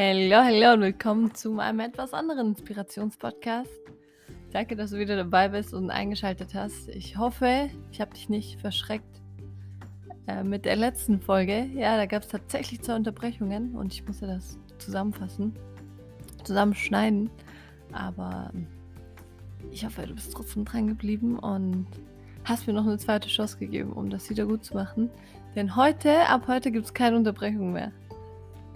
Hallo, 0.00 0.36
hallo 0.44 0.74
und 0.74 0.82
willkommen 0.82 1.34
zu 1.34 1.50
meinem 1.50 1.80
etwas 1.80 2.14
anderen 2.14 2.50
Inspirationspodcast. 2.50 3.80
Danke, 4.52 4.76
dass 4.76 4.92
du 4.92 4.98
wieder 4.98 5.16
dabei 5.16 5.48
bist 5.48 5.74
und 5.74 5.90
eingeschaltet 5.90 6.54
hast. 6.54 6.88
Ich 6.90 7.16
hoffe, 7.16 7.68
ich 7.90 8.00
habe 8.00 8.14
dich 8.14 8.28
nicht 8.28 8.60
verschreckt 8.60 9.20
äh, 10.28 10.44
mit 10.44 10.66
der 10.66 10.76
letzten 10.76 11.20
Folge. 11.20 11.64
Ja, 11.74 11.96
da 11.96 12.06
gab 12.06 12.22
es 12.22 12.28
tatsächlich 12.28 12.80
zwei 12.80 12.94
Unterbrechungen 12.94 13.74
und 13.74 13.92
ich 13.92 14.06
musste 14.06 14.28
das 14.28 14.56
zusammenfassen, 14.78 15.58
zusammenschneiden. 16.44 17.28
Aber 17.90 18.52
ich 19.72 19.84
hoffe, 19.84 20.06
du 20.06 20.14
bist 20.14 20.32
trotzdem 20.32 20.64
dran 20.64 20.86
geblieben 20.86 21.40
und 21.40 21.88
hast 22.44 22.68
mir 22.68 22.72
noch 22.72 22.86
eine 22.86 22.98
zweite 22.98 23.28
Chance 23.28 23.58
gegeben, 23.58 23.94
um 23.94 24.10
das 24.10 24.30
wieder 24.30 24.46
gut 24.46 24.64
zu 24.64 24.74
machen. 24.74 25.10
Denn 25.56 25.74
heute, 25.74 26.20
ab 26.28 26.46
heute 26.46 26.70
gibt 26.70 26.84
es 26.84 26.94
keine 26.94 27.16
Unterbrechung 27.16 27.72
mehr. 27.72 27.90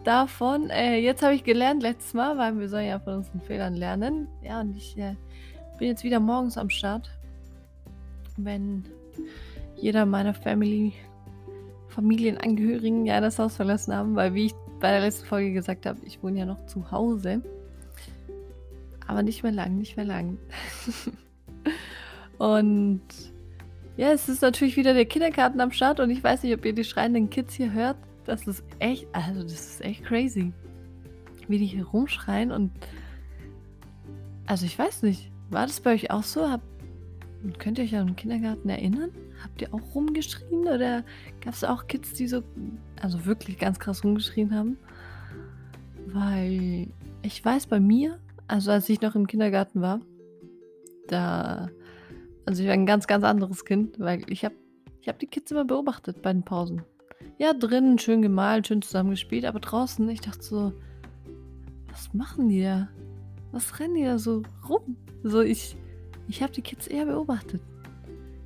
Davon, 0.05 0.69
äh, 0.71 0.97
jetzt 0.97 1.23
habe 1.23 1.35
ich 1.35 1.45
gelernt 1.45 1.83
letztes 1.83 2.13
Mal, 2.13 2.37
weil 2.37 2.59
wir 2.59 2.69
sollen 2.69 2.87
ja 2.87 2.99
von 2.99 3.19
unseren 3.19 3.41
Fehlern 3.41 3.77
lernen. 3.77 4.27
Ja, 4.43 4.61
und 4.61 4.77
ich 4.77 4.99
äh, 4.99 5.15
bin 5.79 5.89
jetzt 5.89 6.03
wieder 6.03 6.19
morgens 6.19 6.59
am 6.59 6.71
Start. 6.71 7.11
Wenn 8.37 8.85
jeder 9.77 10.05
meiner 10.05 10.35
Family, 10.35 10.95
Familienangehörigen 11.89 13.07
ja 13.07 13.21
das 13.21 13.39
Haus 13.39 13.57
verlassen 13.57 13.95
haben, 13.95 14.17
weil 14.17 14.35
wie 14.35 14.47
ich 14.47 14.55
bei 14.81 14.91
der 14.91 15.03
letzten 15.03 15.27
Folge 15.27 15.53
gesagt 15.53 15.87
habe, 15.87 16.01
ich 16.05 16.21
wohne 16.23 16.41
ja 16.41 16.47
noch 16.47 16.67
zu 16.67 16.91
Hause. 16.91 17.43
Aber 19.07 19.23
nicht 19.23 19.45
mehr 19.45 19.53
lang, 19.53 19.79
nicht 19.79 19.97
mehr 19.97 20.07
lang. 20.07 20.39
und 22.39 23.03
ja, 23.97 24.11
es 24.11 24.29
ist 24.29 24.43
natürlich 24.43 24.77
wieder 24.77 24.95
der 24.95 25.05
Kindergarten 25.05 25.61
am 25.61 25.71
Start 25.71 26.01
und 26.01 26.11
ich 26.11 26.25
weiß 26.25 26.43
nicht, 26.43 26.55
ob 26.55 26.65
ihr 26.65 26.73
die 26.73 26.83
schreienden 26.83 27.31
Kids 27.31 27.55
hier 27.55 27.73
hört. 27.73 27.97
Das 28.25 28.47
ist 28.47 28.63
echt, 28.79 29.07
also 29.13 29.43
das 29.43 29.53
ist 29.53 29.81
echt 29.83 30.05
crazy. 30.05 30.53
Wie 31.49 31.59
die 31.59 31.67
hier 31.67 31.87
rumschreien 31.87 32.53
und. 32.53 32.71
Also 34.47 34.67
ich 34.67 34.79
weiß 34.79 35.03
nicht, 35.03 35.31
war 35.51 35.67
das 35.67 35.81
bei 35.81 35.95
euch 35.95 36.11
auch 36.11 36.23
so? 36.23 36.49
Hab, 36.49 36.63
könnt 37.59 37.79
ihr 37.79 37.85
euch 37.85 37.97
an 37.97 38.09
den 38.09 38.17
Kindergarten 38.17 38.69
erinnern? 38.69 39.11
Habt 39.43 39.63
ihr 39.63 39.73
auch 39.73 39.95
rumgeschrien 39.95 40.63
oder 40.63 41.05
gab 41.41 41.55
es 41.55 41.65
auch 41.65 41.87
Kids, 41.87 42.13
die 42.15 42.29
so, 42.29 42.43
also 43.01 43.25
wirklich 43.25 43.59
ganz 43.59 43.79
krass 43.79 44.05
rumgeschrien 44.05 44.55
haben? 44.55 44.79
Weil 46.07 46.89
ich 47.23 47.45
weiß 47.45 47.67
bei 47.67 47.81
mir, 47.81 48.19
also 48.47 48.71
als 48.71 48.89
ich 48.89 49.01
noch 49.01 49.15
im 49.15 49.27
Kindergarten 49.27 49.81
war, 49.81 50.01
da 51.09 51.69
also 52.45 52.63
ich 52.63 52.69
war 52.69 52.75
ein 52.75 52.87
ganz, 52.87 53.07
ganz 53.07 53.25
anderes 53.25 53.65
Kind, 53.65 53.99
weil 54.01 54.25
ich 54.31 54.45
habe 54.45 54.55
ich 55.01 55.09
hab 55.09 55.19
die 55.19 55.27
Kids 55.27 55.51
immer 55.51 55.65
beobachtet 55.65 56.23
bei 56.23 56.33
den 56.33 56.45
Pausen. 56.45 56.83
Ja, 57.43 57.55
drinnen 57.55 57.99
schön 57.99 58.23
gemalt, 58.23 58.69
schön 58.69 58.83
zusammengespielt, 58.83 59.47
aber 59.47 59.59
draußen, 59.59 60.09
ich 60.09 60.21
dachte 60.21 60.45
so, 60.45 60.73
was 61.91 62.15
machen 62.15 62.49
die 62.49 62.63
da? 62.63 62.87
Was 63.51 63.81
rennen 63.81 63.97
die 63.97 64.05
da 64.05 64.17
so 64.17 64.45
rum? 64.69 64.97
So, 65.25 65.41
ich, 65.41 65.77
ich 66.29 66.41
habe 66.41 66.53
die 66.53 66.63
Kids 66.63 66.87
eher 66.87 67.05
beobachtet. 67.05 67.61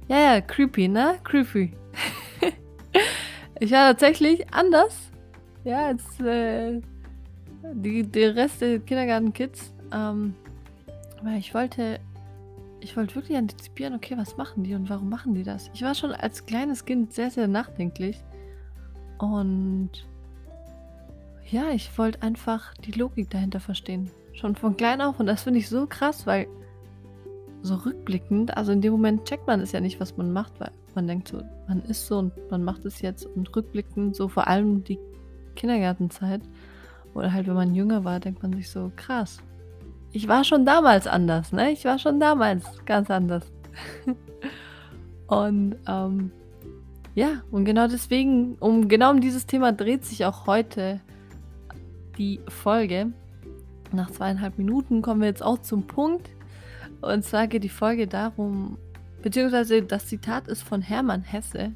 Ja, 0.09 0.17
ja, 0.17 0.41
creepy, 0.41 0.89
ne? 0.89 1.19
Creepy. 1.25 1.75
ich 3.61 3.71
war 3.71 3.91
tatsächlich 3.91 4.51
anders, 4.55 4.97
ja, 5.65 5.89
als 5.89 6.19
äh, 6.21 6.81
die, 7.75 8.03
der 8.03 8.35
Rest 8.35 8.63
der 8.63 8.79
Kindergarten-Kids. 8.79 9.75
Ähm, 9.93 10.35
weil 11.23 11.37
ich 11.37 11.53
wollte 11.53 12.01
ich 12.81 12.97
wollte 12.97 13.15
wirklich 13.15 13.37
antizipieren, 13.37 13.95
okay, 13.95 14.17
was 14.17 14.39
machen 14.39 14.65
die 14.65 14.75
und 14.75 14.89
warum 14.89 15.11
machen 15.11 15.35
die 15.35 15.43
das? 15.43 15.71
Ich 15.75 15.83
war 15.83 15.95
schon 15.95 16.13
als 16.13 16.47
kleines 16.47 16.87
Kind 16.87 17.13
sehr, 17.13 17.31
sehr 17.31 17.47
nachdenklich. 17.47 18.25
Und 19.19 19.91
ja, 21.51 21.71
ich 21.71 21.97
wollte 21.97 22.23
einfach 22.23 22.75
die 22.75 22.93
Logik 22.93 23.31
dahinter 23.31 23.61
verstehen. 23.61 24.11
Schon 24.33 24.57
von 24.57 24.77
klein 24.77 25.01
auf. 25.01 25.21
Und 25.21 25.27
das 25.27 25.45
finde 25.45 25.61
ich 25.61 25.69
so 25.69 25.87
krass, 25.87 26.27
weil 26.27 26.47
so 27.63 27.77
rückblickend, 27.77 28.57
also 28.57 28.73
in 28.73 28.81
dem 28.81 28.93
Moment 28.93 29.25
checkt 29.25 29.47
man 29.47 29.61
es 29.61 29.73
ja 29.73 29.81
nicht, 29.81 30.01
was 30.01 30.17
man 30.17 30.33
macht, 30.33 30.61
weil 30.61 30.71
man 30.95 31.07
denkt 31.07 31.29
so, 31.29 31.43
man 31.69 31.83
ist 31.83 32.07
so 32.07 32.19
und 32.19 32.33
man 32.51 32.63
macht 32.63 32.85
es 32.85 33.01
jetzt. 33.01 33.27
Und 33.27 33.55
rückblickend, 33.55 34.17
so 34.17 34.29
vor 34.29 34.47
allem 34.49 34.85
die 34.85 34.99
Kindergartenzeit 35.55 36.43
oder 37.15 37.33
halt, 37.33 37.47
wenn 37.47 37.55
man 37.55 37.75
jünger 37.75 38.05
war, 38.05 38.21
denkt 38.21 38.43
man 38.43 38.53
sich 38.53 38.71
so, 38.71 38.93
krass, 38.95 39.39
ich 40.13 40.29
war 40.29 40.45
schon 40.45 40.65
damals 40.65 41.07
anders, 41.07 41.53
ne? 41.53 41.71
Ich 41.73 41.85
war 41.85 41.99
schon 41.99 42.21
damals 42.21 42.65
ganz 42.85 43.11
anders. 43.11 43.51
und 45.27 45.77
ähm, 45.87 46.31
ja, 47.17 47.43
und 47.51 47.65
genau 47.65 47.89
deswegen, 47.89 48.57
um 48.57 48.89
genau 48.89 49.11
um 49.11 49.23
dieses 49.23 49.47
Thema 49.47 49.73
dreht 49.73 50.05
sich 50.05 50.27
auch 50.27 50.47
heute 50.47 51.01
die 52.19 52.41
Folge. 52.47 53.11
Nach 53.91 54.11
zweieinhalb 54.11 54.59
Minuten 54.59 55.01
kommen 55.01 55.23
wir 55.23 55.29
jetzt 55.29 55.43
auch 55.43 55.57
zum 55.57 55.87
Punkt. 55.87 56.29
Und 57.01 57.25
zwar 57.25 57.47
geht 57.47 57.65
die 57.65 57.71
Folge 57.71 58.07
darum, 58.07 58.77
beziehungsweise 59.23 59.83
das 59.83 60.09
Zitat 60.09 60.47
ist 60.47 60.63
von 60.63 60.83
Hermann 60.83 61.23
Hesse. 61.23 61.73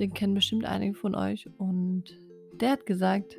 Den 0.00 0.12
kennen 0.12 0.34
bestimmt 0.34 0.64
einige 0.64 0.94
von 0.94 1.14
euch. 1.14 1.48
Und 1.58 2.18
der 2.54 2.72
hat 2.72 2.86
gesagt, 2.86 3.38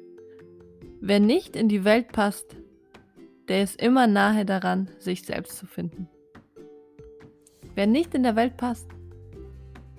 wer 1.02 1.20
nicht 1.20 1.58
in 1.58 1.68
die 1.68 1.84
Welt 1.84 2.14
passt, 2.14 2.56
der 3.50 3.64
ist 3.64 3.82
immer 3.82 4.08
nahe 4.08 4.46
daran, 4.46 4.90
sich 5.00 5.24
selbst 5.24 5.58
zu 5.58 5.66
finden. 5.66 6.08
Wer 7.74 7.86
nicht 7.86 8.16
in 8.16 8.24
der 8.24 8.38
Welt 8.38 8.56
passt, 8.56 8.95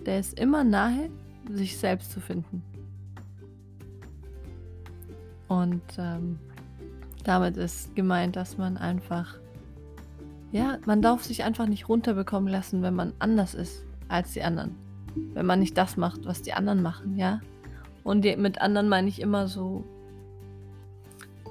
der 0.07 0.21
ist 0.21 0.39
immer 0.39 0.65
nahe, 0.65 1.11
sich 1.51 1.77
selbst 1.77 2.13
zu 2.13 2.21
finden. 2.21 2.63
Und 5.49 5.83
ähm, 5.99 6.39
damit 7.25 7.57
ist 7.57 7.95
gemeint, 7.95 8.37
dass 8.37 8.59
man 8.59 8.77
einfach, 8.77 9.37
ja, 10.51 10.79
man 10.87 11.03
darf 11.03 11.23
sich 11.23 11.45
einfach 11.45 11.67
nicht 11.67 11.89
runterbekommen 11.89 12.49
lassen, 12.49 12.83
wenn 12.83 12.95
man 12.95 13.13
anders 13.19 13.55
ist 13.55 13.85
als 14.09 14.33
die 14.33 14.43
anderen. 14.43 14.75
Wenn 15.35 15.47
man 15.47 15.61
nicht 15.61 15.77
das 15.77 15.97
macht, 15.97 16.25
was 16.25 16.43
die 16.43 16.53
anderen 16.53 16.83
machen, 16.83 17.17
ja. 17.17 17.41
Und 18.05 18.23
die, 18.25 18.37
mit 18.37 18.61
anderen 18.61 18.89
meine 18.89 19.09
ich 19.09 19.21
immer 19.21 19.49
so 19.49 19.85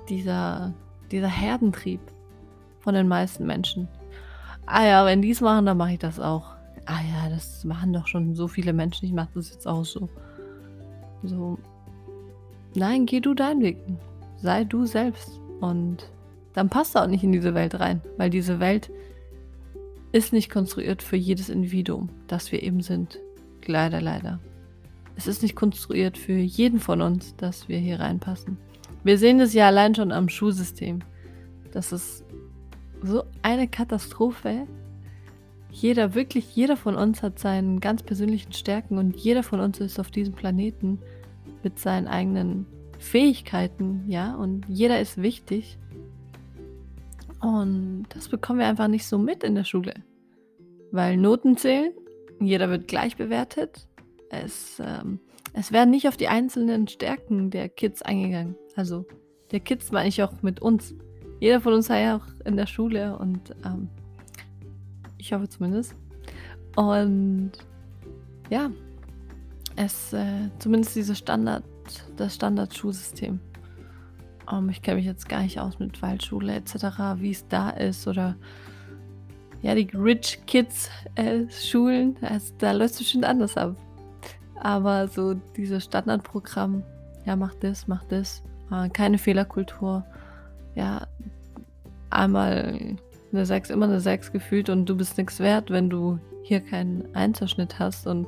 dieser 0.09 0.73
dieser 1.11 1.27
Herdentrieb 1.27 1.99
von 2.79 2.93
den 2.93 3.07
meisten 3.07 3.45
Menschen. 3.45 3.87
Ah 4.65 4.85
ja, 4.85 5.05
wenn 5.05 5.21
die 5.21 5.31
es 5.31 5.41
machen, 5.41 5.65
dann 5.65 5.77
mache 5.77 5.93
ich 5.93 5.99
das 5.99 6.19
auch. 6.19 6.54
Ah 6.85 7.01
ja, 7.01 7.29
das 7.29 7.63
machen 7.63 7.93
doch 7.93 8.07
schon 8.07 8.35
so 8.35 8.47
viele 8.47 8.73
Menschen. 8.73 9.05
Ich 9.05 9.13
mache 9.13 9.29
das 9.35 9.51
jetzt 9.51 9.67
auch 9.67 9.85
so. 9.85 10.09
So. 11.23 11.57
Nein, 12.75 13.05
geh 13.05 13.19
du 13.19 13.33
deinen 13.33 13.61
Weg. 13.61 13.77
Sei 14.37 14.63
du 14.63 14.85
selbst. 14.85 15.39
Und 15.61 16.09
dann 16.53 16.69
passt 16.69 16.95
du 16.95 16.99
auch 16.99 17.07
nicht 17.07 17.23
in 17.23 17.31
diese 17.31 17.53
Welt 17.53 17.79
rein. 17.79 18.01
Weil 18.17 18.29
diese 18.29 18.59
Welt 18.59 18.91
ist 20.11 20.31
nicht 20.31 20.49
konstruiert 20.49 21.01
für 21.01 21.17
jedes 21.17 21.49
Individuum, 21.49 22.09
das 22.27 22.51
wir 22.51 22.63
eben 22.63 22.81
sind. 22.81 23.19
Leider, 23.65 23.99
leider. 23.99 24.39
Es 25.15 25.27
ist 25.27 25.41
nicht 25.41 25.55
konstruiert 25.55 26.17
für 26.17 26.33
jeden 26.37 26.79
von 26.79 27.01
uns, 27.01 27.35
dass 27.35 27.67
wir 27.67 27.79
hier 27.79 27.99
reinpassen. 27.99 28.57
Wir 29.03 29.17
sehen 29.17 29.39
es 29.39 29.53
ja 29.53 29.67
allein 29.67 29.95
schon 29.95 30.11
am 30.11 30.29
Schulsystem. 30.29 30.99
Das 31.71 31.91
ist 31.91 32.23
so 33.01 33.23
eine 33.41 33.67
Katastrophe. 33.67 34.67
Jeder, 35.75 36.15
wirklich 36.15 36.55
jeder 36.55 36.77
von 36.77 36.95
uns 36.95 37.21
hat 37.21 37.37
seinen 37.37 37.81
ganz 37.81 38.01
persönlichen 38.01 38.53
Stärken 38.53 38.97
und 38.97 39.17
jeder 39.17 39.43
von 39.43 39.59
uns 39.59 39.81
ist 39.81 39.99
auf 39.99 40.09
diesem 40.09 40.33
Planeten 40.33 40.99
mit 41.63 41.79
seinen 41.79 42.07
eigenen 42.07 42.65
Fähigkeiten, 42.97 44.05
ja, 44.07 44.35
und 44.35 44.63
jeder 44.69 45.01
ist 45.01 45.21
wichtig. 45.21 45.77
Und 47.41 48.05
das 48.07 48.29
bekommen 48.29 48.59
wir 48.59 48.67
einfach 48.67 48.87
nicht 48.87 49.05
so 49.05 49.17
mit 49.17 49.43
in 49.43 49.53
der 49.53 49.65
Schule. 49.65 49.95
Weil 50.91 51.17
Noten 51.17 51.57
zählen, 51.57 51.91
jeder 52.39 52.69
wird 52.69 52.87
gleich 52.87 53.17
bewertet. 53.17 53.89
Es, 54.29 54.81
ähm, 54.81 55.19
es 55.51 55.73
werden 55.73 55.89
nicht 55.89 56.07
auf 56.07 56.15
die 56.15 56.29
einzelnen 56.29 56.87
Stärken 56.87 57.49
der 57.49 57.67
Kids 57.67 58.01
eingegangen. 58.01 58.55
Also 58.77 59.05
der 59.51 59.59
Kids 59.59 59.91
meine 59.91 60.07
ich 60.07 60.23
auch 60.23 60.41
mit 60.41 60.61
uns. 60.61 60.95
Jeder 61.41 61.59
von 61.59 61.73
uns 61.73 61.89
war 61.89 61.99
ja 61.99 62.15
auch 62.15 62.45
in 62.45 62.55
der 62.55 62.65
Schule 62.65 63.17
und 63.17 63.53
ähm, 63.65 63.89
ich 65.25 65.33
hoffe 65.33 65.49
zumindest. 65.49 65.95
Und 66.75 67.51
ja, 68.49 68.69
es 69.75 70.13
äh, 70.13 70.49
zumindest 70.59 70.95
dieses 70.95 71.17
Standard, 71.17 71.63
das 72.15 72.35
Standardschulsystem. 72.35 73.39
Um, 74.47 74.57
ähm, 74.57 74.69
ich 74.69 74.83
kenne 74.83 74.97
mich 74.97 75.05
jetzt 75.05 75.27
gar 75.27 75.41
nicht 75.41 75.59
aus 75.59 75.79
mit 75.79 75.99
Waldschule 76.01 76.53
etc., 76.53 76.75
wie 77.17 77.31
es 77.31 77.47
da 77.47 77.71
ist 77.71 78.07
oder 78.07 78.35
ja, 79.63 79.73
die 79.73 79.89
Rich 79.95 80.41
Kids 80.45 80.91
äh, 81.15 81.49
Schulen, 81.49 82.15
also, 82.21 82.53
da 82.59 82.71
läuft 82.71 82.93
es 82.93 82.99
bestimmt 82.99 83.25
anders 83.25 83.57
ab. 83.57 83.75
Aber 84.61 85.07
so 85.07 85.33
dieses 85.33 85.85
Standardprogramm, 85.85 86.83
ja, 87.25 87.35
mach 87.35 87.55
das, 87.55 87.87
mach 87.87 88.03
das, 88.03 88.43
äh, 88.71 88.89
keine 88.89 89.17
Fehlerkultur. 89.17 90.05
Ja, 90.75 91.07
einmal 92.11 92.97
eine 93.31 93.45
6, 93.45 93.69
immer 93.69 93.85
eine 93.85 93.99
6 93.99 94.31
gefühlt 94.31 94.69
und 94.69 94.85
du 94.85 94.95
bist 94.95 95.17
nichts 95.17 95.39
wert, 95.39 95.69
wenn 95.69 95.89
du 95.89 96.19
hier 96.43 96.61
keinen 96.61 97.13
Einzelschnitt 97.15 97.79
hast 97.79 98.07
und 98.07 98.27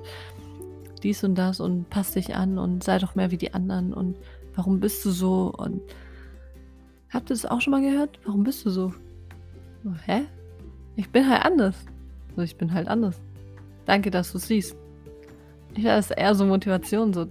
dies 1.04 1.24
und 1.24 1.36
das 1.36 1.60
und 1.60 1.90
passt 1.90 2.16
dich 2.16 2.36
an 2.36 2.58
und 2.58 2.84
sei 2.84 2.98
doch 2.98 3.16
mehr 3.16 3.32
wie 3.32 3.38
die 3.38 3.54
anderen 3.54 3.94
und 3.94 4.18
warum 4.56 4.80
bist 4.80 5.06
du 5.06 5.12
so 5.12 5.54
und 5.56 5.82
Habt 7.10 7.30
ihr 7.30 7.36
das 7.36 7.46
auch 7.46 7.62
schon 7.62 7.72
mal 7.72 7.82
gehört? 7.82 8.20
Warum 8.26 8.44
bist 8.44 8.66
du 8.66 8.70
so? 8.70 8.94
hä? 10.06 10.26
Ich 10.98 11.10
bin 11.10 11.30
halt 11.30 11.46
anders. 11.46 11.76
So, 12.36 12.42
ich 12.42 12.58
bin 12.58 12.74
halt 12.74 12.88
anders. 12.88 13.22
Danke, 13.86 14.12
dass 14.12 14.32
du 14.32 14.38
es 14.38 14.48
siehst. 14.48 14.76
Ich 15.76 15.84
wäre 15.84 15.96
das 15.96 16.12
eher 16.12 16.36
so 16.36 16.46
Motivation, 16.46 17.14
so 17.14 17.28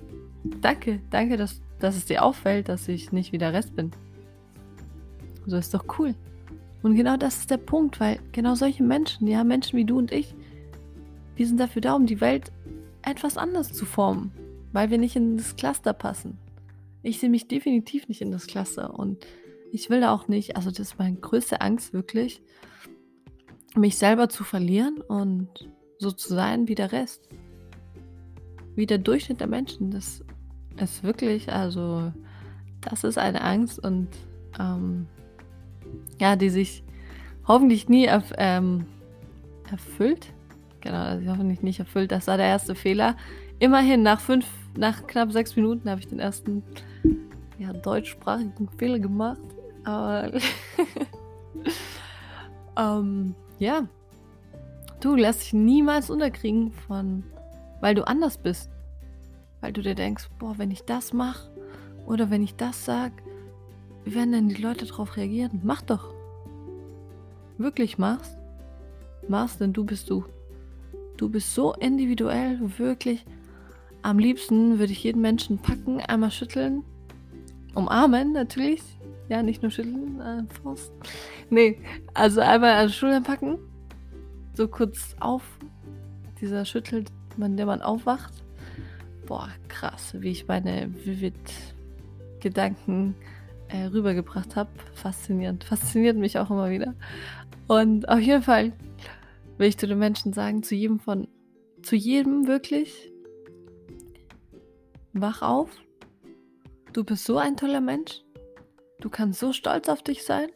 danke, 0.61 1.01
danke, 1.11 1.37
dass, 1.37 1.61
dass 1.81 1.97
es 1.97 2.07
dir 2.07 2.23
auffällt, 2.25 2.69
dass 2.69 2.89
ich 2.89 3.13
nicht 3.13 3.33
wie 3.33 3.39
der 3.39 3.53
Rest 3.53 3.75
bin. 3.77 3.91
So 5.47 5.57
ist 5.57 5.75
doch 5.75 5.85
cool. 5.99 6.15
Und 6.87 6.94
genau 6.94 7.17
das 7.17 7.38
ist 7.38 7.50
der 7.50 7.56
Punkt, 7.56 7.99
weil 7.99 8.21
genau 8.31 8.55
solche 8.55 8.85
Menschen, 8.85 9.27
ja, 9.27 9.43
Menschen 9.43 9.77
wie 9.77 9.85
du 9.85 9.99
und 9.99 10.12
ich, 10.12 10.37
die 11.37 11.44
sind 11.44 11.59
dafür 11.59 11.83
da, 11.83 11.94
um 11.94 12.06
die 12.06 12.21
Welt 12.21 12.53
etwas 13.03 13.37
anders 13.37 13.73
zu 13.73 13.85
formen, 13.85 14.31
weil 14.73 14.88
wir 14.88 14.97
nicht 14.97 15.17
in 15.17 15.37
das 15.37 15.56
Cluster 15.56 15.93
passen. 15.93 16.38
Ich 17.03 17.19
sehe 17.19 17.29
mich 17.29 17.49
definitiv 17.49 18.06
nicht 18.06 18.21
in 18.21 18.31
das 18.31 18.47
Cluster 18.47 18.97
und 18.97 19.27
ich 19.73 19.91
will 19.91 20.00
da 20.00 20.15
auch 20.15 20.29
nicht, 20.29 20.55
also 20.55 20.71
das 20.71 20.79
ist 20.79 20.99
meine 21.00 21.17
größte 21.17 21.61
Angst 21.61 21.93
wirklich, 21.93 22.41
mich 23.75 23.99
selber 23.99 24.29
zu 24.29 24.44
verlieren 24.44 25.00
und 25.00 25.69
so 25.99 26.12
zu 26.12 26.35
sein 26.35 26.69
wie 26.69 26.77
der 26.77 26.93
Rest. 26.93 27.29
Wie 28.77 28.87
der 28.87 28.99
Durchschnitt 28.99 29.41
der 29.41 29.49
Menschen. 29.49 29.91
Das 29.91 30.23
ist 30.79 31.03
wirklich, 31.03 31.53
also 31.53 32.12
das 32.81 33.03
ist 33.03 33.19
eine 33.19 33.41
Angst 33.41 33.81
und 33.81 34.06
ähm, 34.61 35.09
ja, 36.20 36.37
die 36.37 36.50
sich 36.50 36.82
hoffentlich 37.46 37.88
nie 37.88 38.06
erf 38.06 38.32
ähm, 38.38 38.87
erfüllt. 39.70 40.32
Genau, 40.81 41.02
also 41.02 41.31
hoffentlich 41.31 41.62
nicht 41.62 41.78
erfüllt. 41.78 42.12
Das 42.12 42.26
war 42.26 42.37
der 42.37 42.46
erste 42.46 42.75
Fehler. 42.75 43.16
Immerhin, 43.58 44.02
nach 44.02 44.20
fünf, 44.20 44.46
nach 44.76 45.06
knapp 45.06 45.32
sechs 45.32 45.56
Minuten 45.56 45.88
habe 45.88 46.00
ich 46.00 46.08
den 46.08 46.19
ersten 46.19 46.62
ja, 47.58 47.72
deutschsprachigen 47.72 48.69
Fehler 48.78 48.98
gemacht. 48.98 49.40
Aber 49.84 50.32
ähm, 52.78 53.34
ja, 53.58 53.88
du 55.00 55.14
lässt 55.14 55.43
dich 55.43 55.52
niemals 55.52 56.10
unterkriegen 56.10 56.72
von, 56.72 57.25
weil 57.81 57.94
du 57.94 58.06
anders 58.06 58.38
bist. 58.38 58.70
Weil 59.60 59.72
du 59.72 59.82
dir 59.82 59.94
denkst, 59.94 60.28
boah, 60.38 60.58
wenn 60.58 60.70
ich 60.70 60.82
das 60.82 61.12
mache 61.12 61.50
oder 62.06 62.31
wenn 62.31 62.43
ich 62.43 62.54
das 62.56 62.84
sage, 62.84 63.14
wie 64.06 64.14
werden 64.14 64.31
denn 64.31 64.49
die 64.49 64.62
Leute 64.62 64.87
darauf 64.87 65.17
reagieren? 65.17 65.61
Mach 65.64 65.82
doch. 65.82 66.14
Wirklich 67.58 67.99
machst. 67.99 68.38
Machst, 69.26 69.61
denn 69.61 69.73
du 69.73 69.85
bist 69.85 70.08
du. 70.08 70.25
Du 71.17 71.29
bist 71.29 71.53
so 71.53 71.75
individuell, 71.75 72.61
wirklich. 72.79 73.25
Am 74.03 74.20
liebsten 74.20 74.79
würde 74.79 74.93
ich 74.93 75.03
jeden 75.03 75.23
Menschen 75.23 75.58
packen, 75.58 76.00
einmal 76.00 76.31
schütteln, 76.31 76.85
umarmen 77.75 78.32
natürlich. 78.32 78.81
Ja, 79.29 79.43
nicht 79.43 79.62
nur 79.62 79.73
schütteln, 79.73 80.20
äh, 80.20 80.44
Faust. 80.62 80.93
Nee, 81.50 81.81
also 82.14 82.41
einmal 82.41 82.75
an 82.75 82.91
Schultern 82.91 83.25
packen, 83.25 83.58
so 84.55 84.69
kurz 84.69 85.17
auf. 85.19 85.43
Dieser 86.41 86.64
schüttelt, 86.64 87.11
man, 87.37 87.56
der 87.56 87.67
man 87.67 87.82
aufwacht. 87.82 88.35
Boah, 89.26 89.49
krass, 89.67 90.14
wie 90.20 90.31
ich 90.31 90.47
meine 90.47 90.94
Vivid-Gedanken 91.05 93.17
äh, 93.69 93.85
rübergebracht 93.85 94.57
habe. 94.57 94.71
Faszinierend. 94.95 95.65
Fasziniert 95.65 96.17
mich 96.17 96.39
auch 96.39 96.51
immer 96.51 96.71
wieder. 96.71 96.95
Und 97.67 98.09
auf 98.09 98.21
jeden 98.21 98.43
Fall 98.43 98.73
will 99.59 99.69
ich 99.69 99.79
zu 99.79 99.87
den 99.87 99.99
Menschen 99.99 100.33
sagen, 100.33 100.63
zu 100.63 100.75
jedem 100.75 100.99
von, 101.01 101.29
zu 101.83 101.97
jedem 101.97 102.47
wirklich, 102.47 103.11
wach 105.13 105.43
auf. 105.43 105.71
Du 106.93 107.05
bist 107.05 107.25
so 107.25 107.39
ein 107.39 107.57
toller 107.57 107.81
Mensch. 107.81 108.23
Du 109.01 109.11
kannst 109.11 109.41
so 109.41 109.53
stolz 109.53 109.89
auf 109.89 110.03
dich 110.03 110.25
sein. 110.25 110.49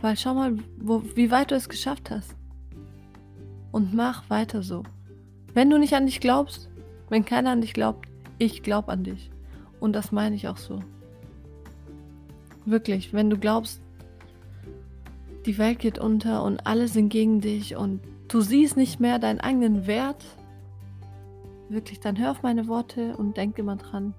Weil 0.00 0.16
schau 0.16 0.34
mal, 0.34 0.56
wo, 0.78 1.02
wie 1.16 1.30
weit 1.30 1.50
du 1.50 1.56
es 1.56 1.68
geschafft 1.68 2.10
hast. 2.10 2.36
Und 3.72 3.94
mach 3.94 4.30
weiter 4.30 4.62
so. 4.62 4.84
Wenn 5.54 5.70
du 5.70 5.78
nicht 5.78 5.94
an 5.94 6.06
dich 6.06 6.20
glaubst, 6.20 6.70
wenn 7.08 7.24
keiner 7.24 7.50
an 7.50 7.60
dich 7.60 7.74
glaubt, 7.74 8.06
ich 8.38 8.62
glaube 8.62 8.92
an 8.92 9.04
dich. 9.04 9.30
Und 9.80 9.92
das 9.94 10.12
meine 10.12 10.36
ich 10.36 10.46
auch 10.46 10.56
so. 10.56 10.80
Wirklich, 12.64 13.12
wenn 13.12 13.30
du 13.30 13.38
glaubst, 13.38 13.80
die 15.46 15.58
Welt 15.58 15.78
geht 15.78 15.98
unter 15.98 16.42
und 16.42 16.66
alle 16.66 16.88
sind 16.88 17.08
gegen 17.08 17.40
dich 17.40 17.76
und 17.76 18.00
du 18.28 18.40
siehst 18.40 18.76
nicht 18.76 19.00
mehr 19.00 19.18
deinen 19.18 19.40
eigenen 19.40 19.86
Wert, 19.86 20.24
wirklich, 21.68 22.00
dann 22.00 22.18
hör 22.18 22.30
auf 22.30 22.42
meine 22.42 22.68
Worte 22.68 23.16
und 23.16 23.36
denk 23.36 23.58
immer 23.58 23.76
dran. 23.76 24.14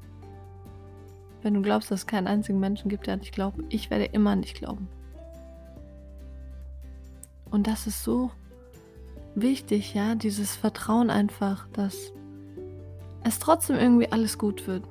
Wenn 1.42 1.54
du 1.54 1.62
glaubst, 1.62 1.92
dass 1.92 2.02
es 2.02 2.08
keinen 2.08 2.28
einzigen 2.28 2.60
Menschen 2.60 2.90
gibt, 2.90 3.08
der 3.08 3.14
an 3.14 3.20
dich 3.22 3.32
glaubt, 3.32 3.60
ich 3.70 3.90
werde 3.90 4.06
immer 4.06 4.32
an 4.32 4.42
dich 4.42 4.56
glauben. 4.56 4.88
Und 7.50 7.68
das 7.68 7.88
ist 7.88 8.04
so 8.04 8.32
wichtig, 9.36 9.94
ja, 9.94 10.16
dieses 10.16 10.56
Vertrauen 10.56 11.10
einfach, 11.10 11.68
dass 11.74 12.12
es 13.24 13.40
trotzdem 13.40 13.78
irgendwie 13.78 14.12
alles 14.12 14.38
gut 14.38 14.68
wird. 14.68 14.84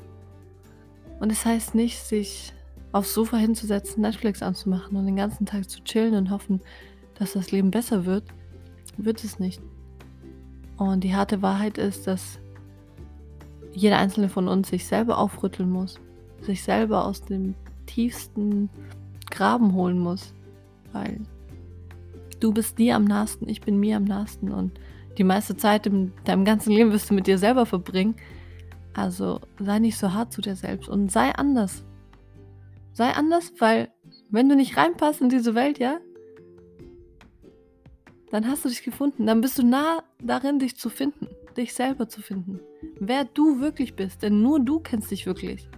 Und 1.20 1.30
es 1.30 1.42
das 1.42 1.46
heißt 1.46 1.74
nicht, 1.74 1.98
sich 1.98 2.52
aufs 2.92 3.14
Sofa 3.14 3.36
hinzusetzen, 3.36 4.02
Netflix 4.02 4.42
anzumachen 4.42 4.96
und 4.96 5.06
den 5.06 5.16
ganzen 5.16 5.46
Tag 5.46 5.68
zu 5.68 5.82
chillen 5.84 6.14
und 6.14 6.30
hoffen, 6.30 6.60
dass 7.18 7.32
das 7.32 7.50
Leben 7.50 7.70
besser 7.70 8.06
wird, 8.06 8.24
wird 8.96 9.22
es 9.24 9.38
nicht. 9.38 9.60
Und 10.76 11.04
die 11.04 11.14
harte 11.14 11.42
Wahrheit 11.42 11.76
ist, 11.76 12.06
dass 12.06 12.38
jeder 13.72 13.98
einzelne 13.98 14.28
von 14.28 14.48
uns 14.48 14.68
sich 14.68 14.86
selber 14.86 15.18
aufrütteln 15.18 15.70
muss, 15.70 16.00
sich 16.40 16.62
selber 16.62 17.04
aus 17.04 17.22
dem 17.22 17.54
tiefsten 17.86 18.70
Graben 19.30 19.72
holen 19.74 19.98
muss, 19.98 20.32
weil 20.92 21.20
du 22.40 22.52
bist 22.52 22.78
dir 22.78 22.96
am 22.96 23.04
nahesten, 23.04 23.48
ich 23.48 23.60
bin 23.60 23.78
mir 23.78 23.96
am 23.96 24.04
nahesten 24.04 24.52
und 24.52 24.78
die 25.18 25.24
meiste 25.24 25.56
Zeit 25.56 25.86
in 25.86 26.12
deinem 26.24 26.44
ganzen 26.44 26.72
Leben 26.72 26.92
wirst 26.92 27.10
du 27.10 27.14
mit 27.14 27.26
dir 27.26 27.38
selber 27.38 27.66
verbringen. 27.66 28.14
Also 28.94 29.40
sei 29.58 29.80
nicht 29.80 29.98
so 29.98 30.12
hart 30.12 30.32
zu 30.32 30.40
dir 30.40 30.54
selbst 30.54 30.88
und 30.88 31.10
sei 31.10 31.32
anders. 31.34 31.84
Sei 32.98 33.12
anders, 33.12 33.52
weil 33.60 33.92
wenn 34.28 34.48
du 34.48 34.56
nicht 34.56 34.76
reinpasst 34.76 35.20
in 35.20 35.28
diese 35.28 35.54
Welt, 35.54 35.78
ja, 35.78 36.00
dann 38.32 38.48
hast 38.48 38.64
du 38.64 38.68
dich 38.68 38.82
gefunden. 38.82 39.24
Dann 39.24 39.40
bist 39.40 39.56
du 39.56 39.64
nah 39.64 40.02
darin, 40.20 40.58
dich 40.58 40.76
zu 40.76 40.90
finden, 40.90 41.28
dich 41.56 41.74
selber 41.74 42.08
zu 42.08 42.20
finden. 42.20 42.58
Wer 42.98 43.24
du 43.24 43.60
wirklich 43.60 43.94
bist, 43.94 44.24
denn 44.24 44.42
nur 44.42 44.58
du 44.58 44.80
kennst 44.80 45.12
dich 45.12 45.26
wirklich. 45.26 45.70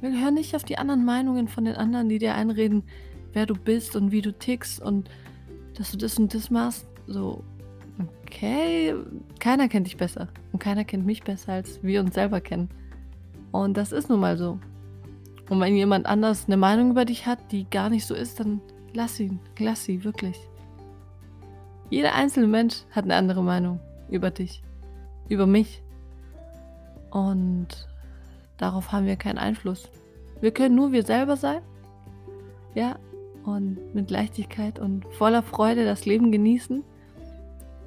Wir 0.00 0.10
hören 0.20 0.34
nicht 0.34 0.56
auf 0.56 0.64
die 0.64 0.76
anderen 0.76 1.04
Meinungen 1.04 1.46
von 1.46 1.64
den 1.64 1.76
anderen, 1.76 2.08
die 2.08 2.18
dir 2.18 2.34
einreden, 2.34 2.82
wer 3.32 3.46
du 3.46 3.54
bist 3.54 3.94
und 3.94 4.10
wie 4.10 4.22
du 4.22 4.36
tickst 4.36 4.82
und 4.82 5.08
dass 5.78 5.92
du 5.92 5.98
das 5.98 6.18
und 6.18 6.34
das 6.34 6.50
machst. 6.50 6.88
So, 7.06 7.44
okay, 8.26 8.96
keiner 9.38 9.68
kennt 9.68 9.86
dich 9.86 9.96
besser 9.96 10.30
und 10.50 10.58
keiner 10.58 10.84
kennt 10.84 11.06
mich 11.06 11.22
besser, 11.22 11.52
als 11.52 11.80
wir 11.84 12.00
uns 12.00 12.16
selber 12.16 12.40
kennen. 12.40 12.70
Und 13.52 13.76
das 13.76 13.92
ist 13.92 14.08
nun 14.08 14.18
mal 14.18 14.36
so. 14.36 14.58
Und 15.50 15.60
wenn 15.60 15.74
jemand 15.74 16.06
anders 16.06 16.44
eine 16.46 16.56
Meinung 16.56 16.92
über 16.92 17.04
dich 17.04 17.26
hat, 17.26 17.50
die 17.50 17.68
gar 17.68 17.90
nicht 17.90 18.06
so 18.06 18.14
ist, 18.14 18.38
dann 18.38 18.60
lass 18.94 19.18
ihn, 19.18 19.40
lass 19.58 19.84
sie, 19.84 20.04
wirklich. 20.04 20.38
Jeder 21.90 22.14
einzelne 22.14 22.46
Mensch 22.46 22.84
hat 22.92 23.04
eine 23.04 23.16
andere 23.16 23.42
Meinung 23.42 23.80
über 24.08 24.30
dich, 24.30 24.62
über 25.28 25.46
mich. 25.46 25.82
Und 27.10 27.66
darauf 28.58 28.92
haben 28.92 29.06
wir 29.06 29.16
keinen 29.16 29.38
Einfluss. 29.38 29.90
Wir 30.40 30.52
können 30.52 30.76
nur 30.76 30.92
wir 30.92 31.02
selber 31.02 31.36
sein. 31.36 31.62
Ja, 32.76 32.96
und 33.44 33.92
mit 33.92 34.08
Leichtigkeit 34.08 34.78
und 34.78 35.04
voller 35.16 35.42
Freude 35.42 35.84
das 35.84 36.06
Leben 36.06 36.30
genießen. 36.30 36.84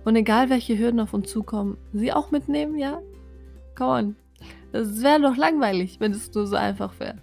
Und 0.03 0.15
egal 0.17 0.49
welche 0.49 0.77
Hürden 0.77 0.99
auf 0.99 1.13
uns 1.13 1.31
zukommen, 1.31 1.77
sie 1.93 2.11
auch 2.11 2.29
mitnehmen, 2.29 2.77
ja? 2.77 2.99
Come 3.75 3.89
on. 3.89 4.15
Es 4.73 5.01
wäre 5.01 5.21
doch 5.21 5.37
langweilig, 5.37 6.01
wenn 6.01 6.11
es 6.11 6.33
nur 6.33 6.45
so 6.45 6.57
einfach 6.57 6.99
wäre 6.99 7.19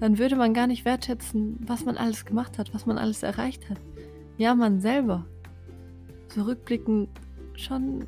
dann 0.00 0.18
würde 0.18 0.36
man 0.36 0.54
gar 0.54 0.66
nicht 0.66 0.84
wertschätzen, 0.84 1.58
was 1.66 1.84
man 1.84 1.96
alles 1.96 2.24
gemacht 2.24 2.58
hat, 2.58 2.74
was 2.74 2.86
man 2.86 2.98
alles 2.98 3.22
erreicht 3.22 3.68
hat. 3.70 3.78
Ja, 4.36 4.54
man 4.54 4.80
selber. 4.80 5.24
Zurückblickend 6.28 7.08
schon, 7.54 8.06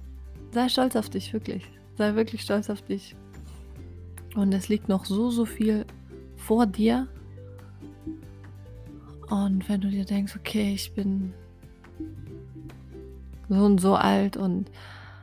sei 0.50 0.68
stolz 0.68 0.96
auf 0.96 1.08
dich, 1.08 1.32
wirklich. 1.32 1.64
Sei 1.96 2.14
wirklich 2.14 2.42
stolz 2.42 2.68
auf 2.70 2.82
dich. 2.82 3.14
Und 4.34 4.52
es 4.52 4.68
liegt 4.68 4.88
noch 4.88 5.04
so, 5.04 5.30
so 5.30 5.44
viel 5.44 5.86
vor 6.36 6.66
dir. 6.66 7.08
Und 9.30 9.68
wenn 9.68 9.80
du 9.80 9.88
dir 9.88 10.04
denkst, 10.04 10.36
okay, 10.36 10.74
ich 10.74 10.92
bin 10.92 11.32
so 13.48 13.56
und 13.56 13.80
so 13.80 13.94
alt 13.94 14.36
und 14.36 14.70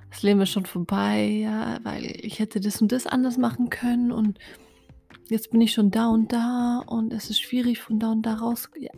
das 0.09 0.23
Leben 0.23 0.41
ist 0.41 0.49
schon 0.49 0.65
vorbei, 0.65 1.25
ja, 1.25 1.79
weil 1.83 2.05
ich 2.05 2.39
hätte 2.39 2.59
das 2.59 2.81
und 2.81 2.91
das 2.91 3.07
anders 3.07 3.37
machen 3.37 3.69
können 3.69 4.11
und 4.11 4.39
jetzt 5.29 5.51
bin 5.51 5.61
ich 5.61 5.73
schon 5.73 5.91
da 5.91 6.09
und 6.09 6.31
da 6.31 6.83
und 6.85 7.13
es 7.13 7.29
ist 7.29 7.41
schwierig 7.41 7.81
von 7.81 7.99
da 7.99 8.11
und 8.11 8.23
da 8.23 8.35
raus. 8.35 8.69
Ja. 8.77 8.91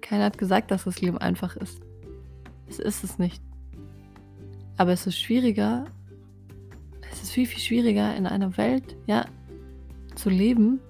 Keiner 0.00 0.24
hat 0.24 0.38
gesagt, 0.38 0.70
dass 0.70 0.84
das 0.84 1.00
Leben 1.00 1.18
einfach 1.18 1.56
ist. 1.56 1.80
Es 2.68 2.78
ist 2.78 3.04
es 3.04 3.18
nicht. 3.18 3.42
Aber 4.76 4.92
es 4.92 5.06
ist 5.06 5.18
schwieriger, 5.18 5.84
es 7.10 7.22
ist 7.22 7.32
viel, 7.32 7.46
viel 7.46 7.60
schwieriger 7.60 8.14
in 8.16 8.26
einer 8.26 8.56
Welt, 8.56 8.96
ja, 9.06 9.26
zu 10.14 10.30
leben, 10.30 10.80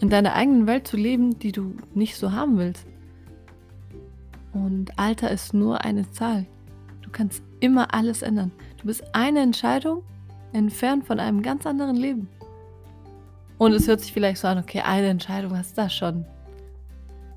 in 0.00 0.08
deiner 0.08 0.34
eigenen 0.34 0.66
Welt 0.66 0.86
zu 0.86 0.96
leben, 0.96 1.38
die 1.38 1.52
du 1.52 1.74
nicht 1.94 2.16
so 2.16 2.32
haben 2.32 2.58
willst. 2.58 2.86
Und 4.52 4.98
Alter 4.98 5.30
ist 5.30 5.54
nur 5.54 5.84
eine 5.84 6.10
Zahl. 6.10 6.46
Du 7.02 7.10
kannst 7.10 7.42
immer 7.60 7.94
alles 7.94 8.22
ändern. 8.22 8.52
Du 8.78 8.86
bist 8.86 9.02
eine 9.14 9.40
Entscheidung 9.40 10.02
entfernt 10.52 11.06
von 11.06 11.20
einem 11.20 11.42
ganz 11.42 11.66
anderen 11.66 11.96
Leben. 11.96 12.28
Und 13.58 13.72
es 13.72 13.88
hört 13.88 14.00
sich 14.00 14.12
vielleicht 14.12 14.40
so 14.40 14.48
an, 14.48 14.58
okay, 14.58 14.80
eine 14.80 15.08
Entscheidung 15.08 15.56
hast 15.56 15.76
du 15.76 15.82
das 15.82 15.94
schon. 15.94 16.24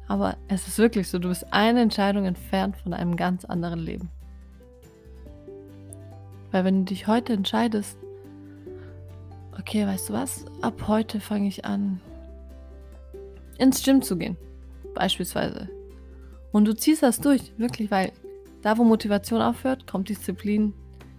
Aber 0.08 0.38
es 0.48 0.68
ist 0.68 0.78
wirklich 0.78 1.08
so, 1.08 1.20
du 1.20 1.30
bist 1.30 1.52
eine 1.52 1.82
Entscheidung 1.82 2.26
entfernt 2.26 2.78
von 2.78 2.94
einem 2.94 3.16
ganz 3.16 3.44
anderen 3.46 3.80
Leben. 3.80 4.10
Weil 6.52 6.66
wenn 6.66 6.86
du 6.86 6.94
dich 6.94 7.08
heute 7.08 7.34
entscheidest, 7.34 7.98
okay, 9.58 9.88
weißt 9.88 10.10
du 10.10 10.14
was, 10.14 10.46
ab 10.62 10.88
heute 10.88 11.20
fange 11.20 11.48
ich 11.48 11.66
an, 11.66 12.02
ins 13.58 13.84
Gym 13.84 14.02
zu 14.02 14.18
gehen, 14.18 14.38
beispielsweise. 14.94 15.70
Und 16.52 16.66
du 16.66 16.76
ziehst 16.76 17.04
das 17.04 17.22
durch, 17.22 17.54
wirklich, 17.58 17.90
weil 17.90 18.12
da, 18.62 18.78
wo 18.78 18.84
Motivation 18.84 19.42
aufhört, 19.42 19.88
kommt 19.88 20.10
Disziplin 20.10 20.74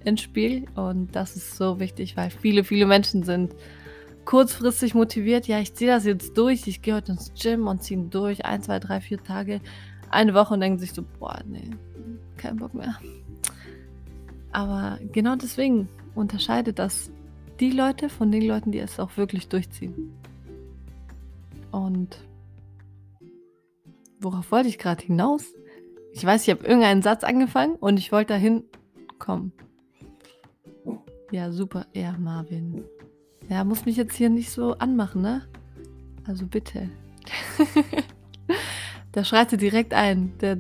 ins 0.04 0.21
Spiel. 0.21 0.66
Und 0.75 1.16
das 1.16 1.37
ist 1.37 1.56
so 1.56 1.80
wichtig, 1.80 2.16
weil 2.16 2.30
viele, 2.30 2.62
viele 2.62 2.87
Menschen 2.87 3.23
sind 3.23 3.54
kurzfristig 4.25 4.95
motiviert. 4.95 5.47
Ja, 5.47 5.59
ich 5.59 5.75
ziehe 5.75 5.91
das 5.91 6.05
jetzt 6.05 6.37
durch. 6.37 6.67
Ich 6.67 6.83
gehe 6.83 6.95
heute 6.95 7.12
ins 7.12 7.33
Gym 7.35 7.67
und 7.67 7.83
ziehe 7.83 8.00
durch. 8.00 8.45
Ein, 8.45 8.62
zwei, 8.62 8.79
drei, 8.79 9.00
vier 9.00 9.23
Tage, 9.23 9.61
eine 10.11 10.35
Woche 10.35 10.55
und 10.55 10.61
denken 10.61 10.79
sich 10.79 10.93
so, 10.93 11.05
boah, 11.19 11.41
nee, 11.47 11.71
kein 12.37 12.57
Bock 12.57 12.75
mehr. 12.75 12.99
Aber 14.52 14.99
genau 15.12 15.37
deswegen 15.37 15.88
unterscheidet 16.14 16.79
das 16.79 17.11
die 17.61 17.71
Leute 17.71 18.09
von 18.09 18.31
den 18.31 18.43
Leuten, 18.43 18.73
die 18.73 18.79
es 18.79 18.99
auch 18.99 19.17
wirklich 19.17 19.49
durchziehen. 19.49 20.12
Und 21.71 22.19
worauf 24.21 24.50
wollte 24.52 24.69
ich 24.69 24.79
gerade 24.79 25.05
hinaus? 25.05 25.55
Ich 26.12 26.25
weiß, 26.25 26.43
ich 26.43 26.50
habe 26.50 26.67
irgendeinen 26.67 27.02
Satz 27.02 27.25
angefangen 27.25 27.76
und 27.76 27.99
ich 27.99 28.12
wollte 28.12 28.35
dahin 28.35 28.64
kommen. 29.19 29.52
Ja, 31.31 31.50
super. 31.50 31.87
Ja, 31.95 32.12
Marvin. 32.19 32.85
Ja, 33.49 33.64
muss 33.64 33.84
mich 33.84 33.96
jetzt 33.96 34.16
hier 34.16 34.30
nicht 34.30 34.50
so 34.50 34.75
anmachen, 34.78 35.22
ne? 35.22 35.42
Also 36.26 36.46
bitte. 36.46 36.88
der 39.14 39.25
schreitet 39.25 39.61
direkt 39.61 39.94
ein. 39.94 40.32
Der 40.40 40.58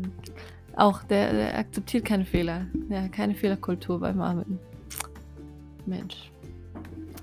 auch, 0.76 1.02
der, 1.02 1.32
der, 1.32 1.58
akzeptiert 1.58 2.04
keine 2.04 2.24
Fehler. 2.24 2.66
Ja, 2.88 3.08
keine 3.08 3.34
Fehlerkultur 3.34 4.00
bei 4.00 4.12
Marvin. 4.12 4.58
Mensch. 5.86 6.30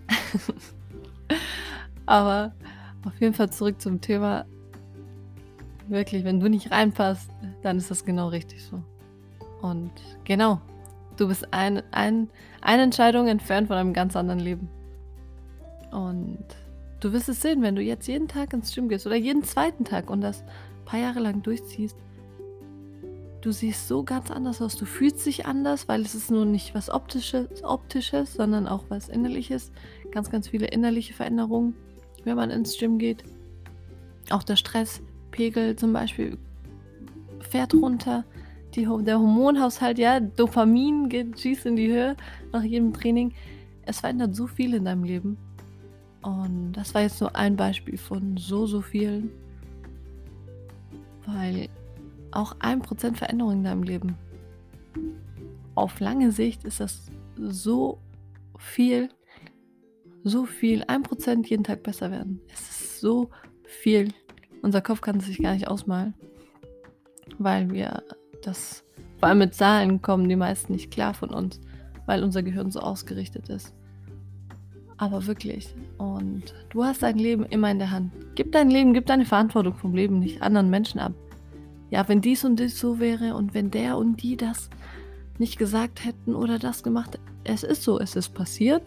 Aber 2.05 2.53
auf 3.05 3.19
jeden 3.19 3.33
Fall 3.33 3.49
zurück 3.51 3.81
zum 3.81 4.01
Thema. 4.01 4.45
Wirklich, 5.87 6.23
wenn 6.23 6.39
du 6.39 6.49
nicht 6.49 6.71
reinpasst, 6.71 7.31
dann 7.63 7.77
ist 7.77 7.89
das 7.89 8.05
genau 8.05 8.27
richtig 8.27 8.63
so. 8.63 8.83
Und 9.61 9.91
genau, 10.23 10.61
du 11.17 11.27
bist 11.27 11.51
ein, 11.51 11.81
ein, 11.91 12.29
eine 12.61 12.83
Entscheidung 12.83 13.27
entfernt 13.27 13.67
von 13.67 13.77
einem 13.77 13.93
ganz 13.93 14.15
anderen 14.15 14.39
Leben. 14.39 14.69
Und 15.91 16.43
du 16.99 17.13
wirst 17.13 17.29
es 17.29 17.41
sehen, 17.41 17.61
wenn 17.61 17.75
du 17.75 17.81
jetzt 17.81 18.07
jeden 18.07 18.27
Tag 18.27 18.53
ins 18.53 18.73
Gym 18.73 18.89
gehst 18.89 19.05
oder 19.05 19.15
jeden 19.15 19.43
zweiten 19.43 19.85
Tag 19.85 20.09
und 20.09 20.21
das 20.21 20.41
ein 20.41 20.85
paar 20.85 20.99
Jahre 20.99 21.19
lang 21.19 21.41
durchziehst. 21.41 21.97
Du 23.41 23.53
siehst 23.53 23.87
so 23.87 24.03
ganz 24.03 24.31
anders 24.31 24.61
aus. 24.61 24.75
Du 24.75 24.85
fühlst 24.85 25.25
dich 25.25 25.45
anders, 25.45 25.87
weil 25.87 26.01
es 26.01 26.13
ist 26.13 26.29
nur 26.29 26.45
nicht 26.45 26.75
was 26.75 26.89
Optisches, 26.89 27.63
Optisches, 27.63 28.33
sondern 28.33 28.67
auch 28.67 28.83
was 28.89 29.07
Innerliches. 29.07 29.71
Ganz, 30.11 30.29
ganz 30.29 30.49
viele 30.49 30.67
innerliche 30.67 31.13
Veränderungen, 31.13 31.73
wenn 32.25 32.35
man 32.35 32.49
ins 32.49 32.77
Gym 32.77 32.97
geht. 32.97 33.23
Auch 34.29 34.43
der 34.43 34.57
Stresspegel 34.57 35.77
zum 35.77 35.93
Beispiel 35.93 36.37
fährt 37.39 37.73
runter. 37.73 38.25
Die, 38.75 38.87
der 39.01 39.19
Hormonhaushalt, 39.19 39.97
ja, 39.97 40.19
Dopamin 40.19 41.09
geht, 41.09 41.39
schießt 41.39 41.65
in 41.65 41.75
die 41.75 41.87
Höhe 41.87 42.15
nach 42.51 42.63
jedem 42.63 42.93
Training. 42.93 43.33
Es 43.83 44.01
verändert 44.01 44.35
so 44.35 44.47
viel 44.47 44.73
in 44.73 44.85
deinem 44.85 45.03
Leben. 45.03 45.37
Und 46.21 46.73
das 46.73 46.93
war 46.93 47.01
jetzt 47.01 47.21
nur 47.21 47.35
ein 47.35 47.55
Beispiel 47.55 47.97
von 47.97 48.37
so, 48.37 48.65
so 48.65 48.81
vielen. 48.81 49.31
Weil 51.25 51.69
auch 52.31 52.55
ein 52.59 52.81
Prozent 52.81 53.17
Veränderung 53.17 53.53
in 53.53 53.63
deinem 53.63 53.83
Leben, 53.83 54.15
auf 55.75 55.99
lange 55.99 56.31
Sicht 56.31 56.63
ist 56.63 56.79
das 56.79 57.05
so 57.37 57.99
viel, 58.57 59.09
so 60.23 60.45
viel. 60.45 60.83
Ein 60.87 61.03
Prozent 61.03 61.49
jeden 61.49 61.63
Tag 61.63 61.83
besser 61.83 62.11
werden. 62.11 62.41
Es 62.51 62.59
ist 62.61 62.99
so 62.99 63.29
viel. 63.63 64.13
Unser 64.61 64.81
Kopf 64.81 65.01
kann 65.01 65.17
es 65.17 65.25
sich 65.25 65.41
gar 65.41 65.53
nicht 65.53 65.67
ausmalen 65.67 66.13
weil 67.39 67.71
wir 67.71 68.03
das, 68.43 68.83
vor 69.17 69.29
allem 69.29 69.39
mit 69.39 69.55
Zahlen 69.55 70.01
kommen 70.01 70.29
die 70.29 70.35
meisten 70.35 70.73
nicht 70.73 70.91
klar 70.91 71.13
von 71.13 71.29
uns, 71.29 71.59
weil 72.05 72.23
unser 72.23 72.43
Gehirn 72.43 72.71
so 72.71 72.79
ausgerichtet 72.79 73.49
ist. 73.49 73.73
Aber 74.99 75.25
wirklich. 75.27 75.73
Und 75.97 76.53
du 76.69 76.83
hast 76.83 77.03
dein 77.03 77.17
Leben 77.17 77.45
immer 77.45 77.71
in 77.71 77.79
der 77.79 77.89
Hand. 77.89 78.11
Gib 78.35 78.51
dein 78.51 78.69
Leben, 78.69 78.93
gib 78.93 79.05
deine 79.05 79.25
Verantwortung 79.25 79.73
vom 79.75 79.95
Leben 79.95 80.19
nicht 80.19 80.41
anderen 80.41 80.69
Menschen 80.69 80.99
ab. 80.99 81.13
Ja, 81.89 82.07
wenn 82.09 82.19
dies 82.19 82.43
und 82.43 82.59
dies 82.59 82.77
so 82.77 82.99
wäre 82.99 83.33
und 83.35 83.53
wenn 83.53 83.71
der 83.71 83.97
und 83.97 84.21
die 84.21 84.35
das 84.35 84.69
nicht 85.37 85.57
gesagt 85.57 86.03
hätten 86.03 86.35
oder 86.35 86.59
das 86.59 86.83
gemacht, 86.83 87.17
es 87.45 87.63
ist 87.63 87.81
so, 87.83 87.97
es 87.97 88.17
ist 88.17 88.33
passiert. 88.33 88.83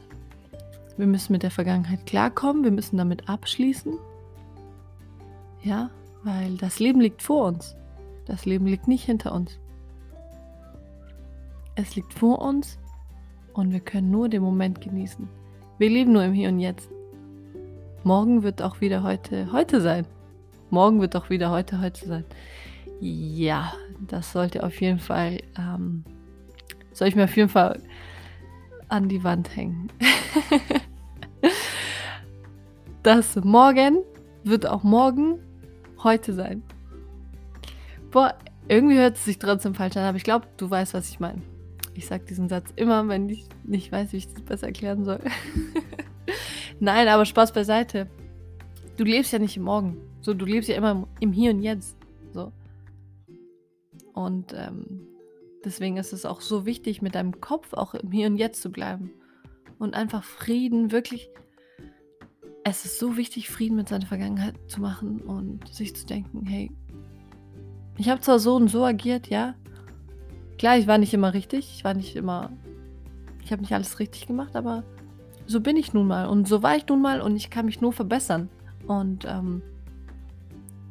Wir 0.99 1.07
müssen 1.07 1.33
mit 1.33 1.43
der 1.43 1.51
Vergangenheit 1.51 2.05
klarkommen, 2.05 2.63
wir 2.63 2.71
müssen 2.71 2.99
damit 2.99 3.31
abschließen. 3.31 3.95
Ja, 5.63 5.91
weil 6.25 6.59
das 6.59 6.79
Leben 6.79 7.01
liegt 7.01 7.23
vor 7.23 7.47
uns. 7.47 7.75
Das 8.27 8.45
Leben 8.45 8.67
liegt 8.67 8.87
nicht 8.87 9.05
hinter 9.05 9.33
uns. 9.33 9.59
Es 11.75 11.97
liegt 11.97 12.13
vor 12.13 12.43
uns 12.43 12.79
und 13.55 13.73
wir 13.73 13.81
können 13.81 14.11
nur 14.11 14.29
den 14.29 14.43
Moment 14.43 14.83
genießen. 14.83 15.27
Wir 15.83 15.91
leben 15.91 16.13
nur 16.13 16.23
im 16.23 16.33
Hier 16.33 16.49
und 16.49 16.61
Jetzt. 16.61 16.89
Morgen 18.05 18.45
wird 18.45 18.63
auch 18.63 18.81
wieder 18.81 19.03
heute 19.03 19.51
heute 19.51 19.81
sein. 19.81 20.07
Morgen 20.71 21.01
wird 21.01 21.17
auch 21.17 21.29
wieder 21.29 21.51
heute 21.51 21.81
heute 21.81 22.07
sein. 22.07 22.25
Ja, 23.01 23.73
das 23.99 24.31
sollte 24.31 24.63
auf 24.63 24.81
jeden 24.81 25.01
Fall, 25.01 25.43
ähm, 25.59 26.05
soll 26.93 27.09
ich 27.09 27.17
mir 27.17 27.25
auf 27.25 27.37
jeden 27.37 27.49
Fall 27.49 27.83
an 28.87 29.09
die 29.09 29.25
Wand 29.25 29.57
hängen. 29.57 29.91
das 33.03 33.35
Morgen 33.43 34.05
wird 34.45 34.67
auch 34.67 34.85
morgen 34.85 35.41
heute 36.05 36.33
sein. 36.33 36.63
Boah, 38.13 38.39
irgendwie 38.69 38.99
hört 38.99 39.17
es 39.17 39.25
sich 39.25 39.41
trotzdem 39.41 39.75
falsch 39.75 39.97
an, 39.97 40.05
aber 40.05 40.17
ich 40.17 40.23
glaube, 40.23 40.47
du 40.59 40.71
weißt, 40.71 40.95
was 40.95 41.11
ich 41.11 41.19
meine. 41.19 41.43
Ich 41.95 42.07
sage 42.07 42.25
diesen 42.25 42.49
Satz 42.49 42.73
immer, 42.77 43.07
wenn 43.09 43.29
ich 43.29 43.47
nicht 43.65 43.93
weiß, 43.93 44.13
wie 44.13 44.19
ich 44.19 44.33
das 44.33 44.43
besser 44.43 44.69
erklären 44.69 45.05
soll. 45.05 45.21
Nein, 46.81 47.09
aber 47.09 47.25
Spaß 47.25 47.53
beiseite. 47.53 48.09
Du 48.97 49.05
lebst 49.05 49.33
ja 49.33 49.39
nicht 49.39 49.57
im 49.57 49.65
Morgen. 49.65 49.97
So, 50.21 50.35
du 50.35 50.45
lebst 50.45 50.69
ja 50.69 50.77
immer 50.77 51.07
im 51.21 51.33
Hier 51.33 51.51
und 51.51 51.63
Jetzt. 51.63 51.97
So. 52.33 52.53
Und 54.15 54.55
ähm, 54.55 55.07
deswegen 55.65 55.97
ist 55.97 56.13
es 56.13 56.25
auch 56.25 56.41
so 56.41 56.67
wichtig, 56.67 57.03
mit 57.03 57.15
deinem 57.15 57.41
Kopf 57.41 57.73
auch 57.75 57.95
im 57.95 58.11
Hier 58.11 58.27
und 58.27 58.37
Jetzt 58.37 58.63
zu 58.63 58.71
bleiben. 58.71 59.11
Und 59.79 59.95
einfach 59.95 60.25
Frieden, 60.25 60.93
wirklich. 60.93 61.31
Es 62.65 62.85
ist 62.85 62.99
so 62.99 63.17
wichtig, 63.17 63.51
Frieden 63.51 63.77
mit 63.77 63.89
seiner 63.89 64.07
Vergangenheit 64.07 64.55
zu 64.69 64.81
machen 64.81 65.21
und 65.21 65.67
sich 65.69 65.97
zu 65.97 66.07
denken, 66.07 66.47
hey, 66.47 66.71
ich 67.99 68.09
habe 68.09 68.21
zwar 68.21 68.39
so 68.39 68.55
und 68.55 68.69
so 68.69 68.85
agiert, 68.85 69.29
ja. 69.29 69.55
Klar, 70.59 70.79
ich 70.79 70.87
war 70.87 70.99
nicht 70.99 71.15
immer 71.15 71.35
richtig. 71.35 71.73
Ich 71.75 71.85
war 71.85 71.95
nicht 71.95 72.17
immer. 72.17 72.51
Ich 73.45 73.53
habe 73.53 73.63
nicht 73.63 73.73
alles 73.73 73.99
richtig 73.99 74.27
gemacht, 74.27 74.55
aber 74.55 74.85
so 75.47 75.61
bin 75.61 75.77
ich 75.77 75.93
nun 75.93 76.07
mal. 76.07 76.27
Und 76.27 76.49
so 76.49 76.63
war 76.63 76.77
ich 76.77 76.87
nun 76.87 77.03
mal 77.03 77.21
und 77.21 77.37
ich 77.37 77.51
kann 77.51 77.67
mich 77.67 77.81
nur 77.81 77.93
verbessern. 77.93 78.49
Und 78.87 79.25
ähm, 79.29 79.63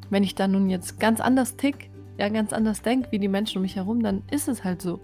wenn 0.09 0.23
ich 0.23 0.35
dann 0.35 0.51
nun 0.51 0.69
jetzt 0.69 0.99
ganz 0.99 1.21
anders 1.21 1.55
tick, 1.55 1.89
ja, 2.17 2.29
ganz 2.29 2.53
anders 2.53 2.81
denke 2.81 3.11
wie 3.11 3.19
die 3.19 3.27
Menschen 3.27 3.57
um 3.57 3.61
mich 3.63 3.77
herum, 3.77 4.03
dann 4.03 4.23
ist 4.29 4.47
es 4.47 4.63
halt 4.63 4.81
so. 4.81 4.99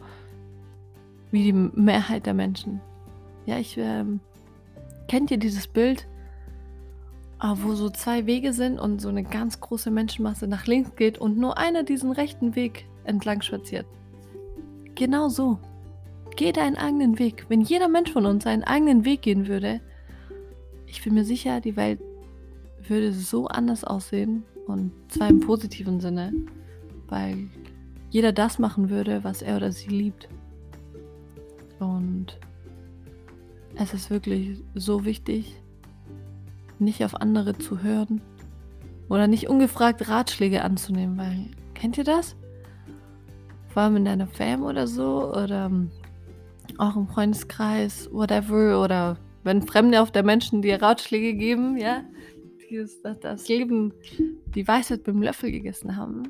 Wie 1.32 1.44
die 1.44 1.54
Mehrheit 1.54 2.26
der 2.26 2.34
Menschen. 2.34 2.80
Ja, 3.46 3.58
ich. 3.58 3.78
Ähm, 3.78 4.20
kennt 5.08 5.32
ihr 5.32 5.38
dieses 5.38 5.68
Bild? 5.68 6.08
Ah, 7.40 7.56
wo 7.62 7.74
so 7.74 7.90
zwei 7.90 8.26
Wege 8.26 8.52
sind 8.52 8.80
und 8.80 9.00
so 9.00 9.10
eine 9.10 9.24
ganz 9.24 9.60
große 9.60 9.92
Menschenmasse 9.92 10.48
nach 10.48 10.66
links 10.66 10.96
geht 10.96 11.18
und 11.18 11.38
nur 11.38 11.58
einer 11.58 11.84
diesen 11.84 12.12
rechten 12.12 12.56
Weg 12.56 12.88
entlang 13.04 13.42
spaziert. 13.42 13.86
Genau 14.98 15.30
so. 15.30 15.60
Geh 16.36 16.52
deinen 16.52 16.76
eigenen 16.76 17.20
Weg. 17.20 17.46
Wenn 17.50 17.62
jeder 17.62 17.88
Mensch 17.88 18.12
von 18.12 18.26
uns 18.26 18.44
seinen 18.44 18.64
eigenen 18.64 19.06
Weg 19.06 19.22
gehen 19.22 19.48
würde, 19.48 19.80
ich 20.88 21.04
bin 21.04 21.14
mir 21.14 21.24
sicher, 21.24 21.62
die 21.62 21.76
Welt 21.76 22.02
würde 22.88 23.14
so 23.14 23.48
anders 23.48 23.84
aussehen 23.84 24.44
und 24.66 24.92
zwar 25.10 25.30
im 25.30 25.40
positiven 25.40 26.00
Sinne, 26.00 26.34
weil 27.08 27.48
jeder 28.10 28.32
das 28.32 28.58
machen 28.58 28.90
würde, 28.90 29.24
was 29.24 29.42
er 29.44 29.58
oder 29.58 29.72
sie 29.72 29.90
liebt. 29.90 30.30
Und 31.80 32.40
es 33.76 33.94
ist 33.94 34.10
wirklich 34.10 34.64
so 34.74 35.06
wichtig, 35.06 35.56
nicht 36.80 37.04
auf 37.06 37.16
andere 37.22 37.58
zu 37.58 37.84
hören, 37.84 38.22
Oder 39.10 39.28
nicht 39.28 39.48
ungefragt 39.48 40.10
Ratschläge 40.10 40.64
anzunehmen, 40.64 41.18
weil, 41.18 41.46
kennt 41.74 41.98
ihr 41.98 42.04
das? 42.04 42.36
Vor 43.78 43.84
allem 43.84 43.98
in 43.98 44.06
deiner 44.06 44.26
Fam 44.26 44.64
oder 44.64 44.88
so 44.88 45.32
oder 45.32 45.68
ähm, 45.68 45.92
auch 46.80 46.96
im 46.96 47.08
Freundeskreis, 47.08 48.10
whatever, 48.12 48.82
oder 48.84 49.20
wenn 49.44 49.62
Fremde 49.62 50.02
auf 50.02 50.10
der 50.10 50.24
Menschen 50.24 50.64
dir 50.64 50.82
Ratschläge 50.82 51.36
geben, 51.36 51.78
ja, 51.78 52.04
die 52.68 52.84
das 53.22 53.48
Leben, 53.48 53.94
die 54.56 54.68
Weisheit 54.68 55.04
beim 55.04 55.22
Löffel 55.22 55.52
gegessen 55.52 55.96
haben 55.96 56.24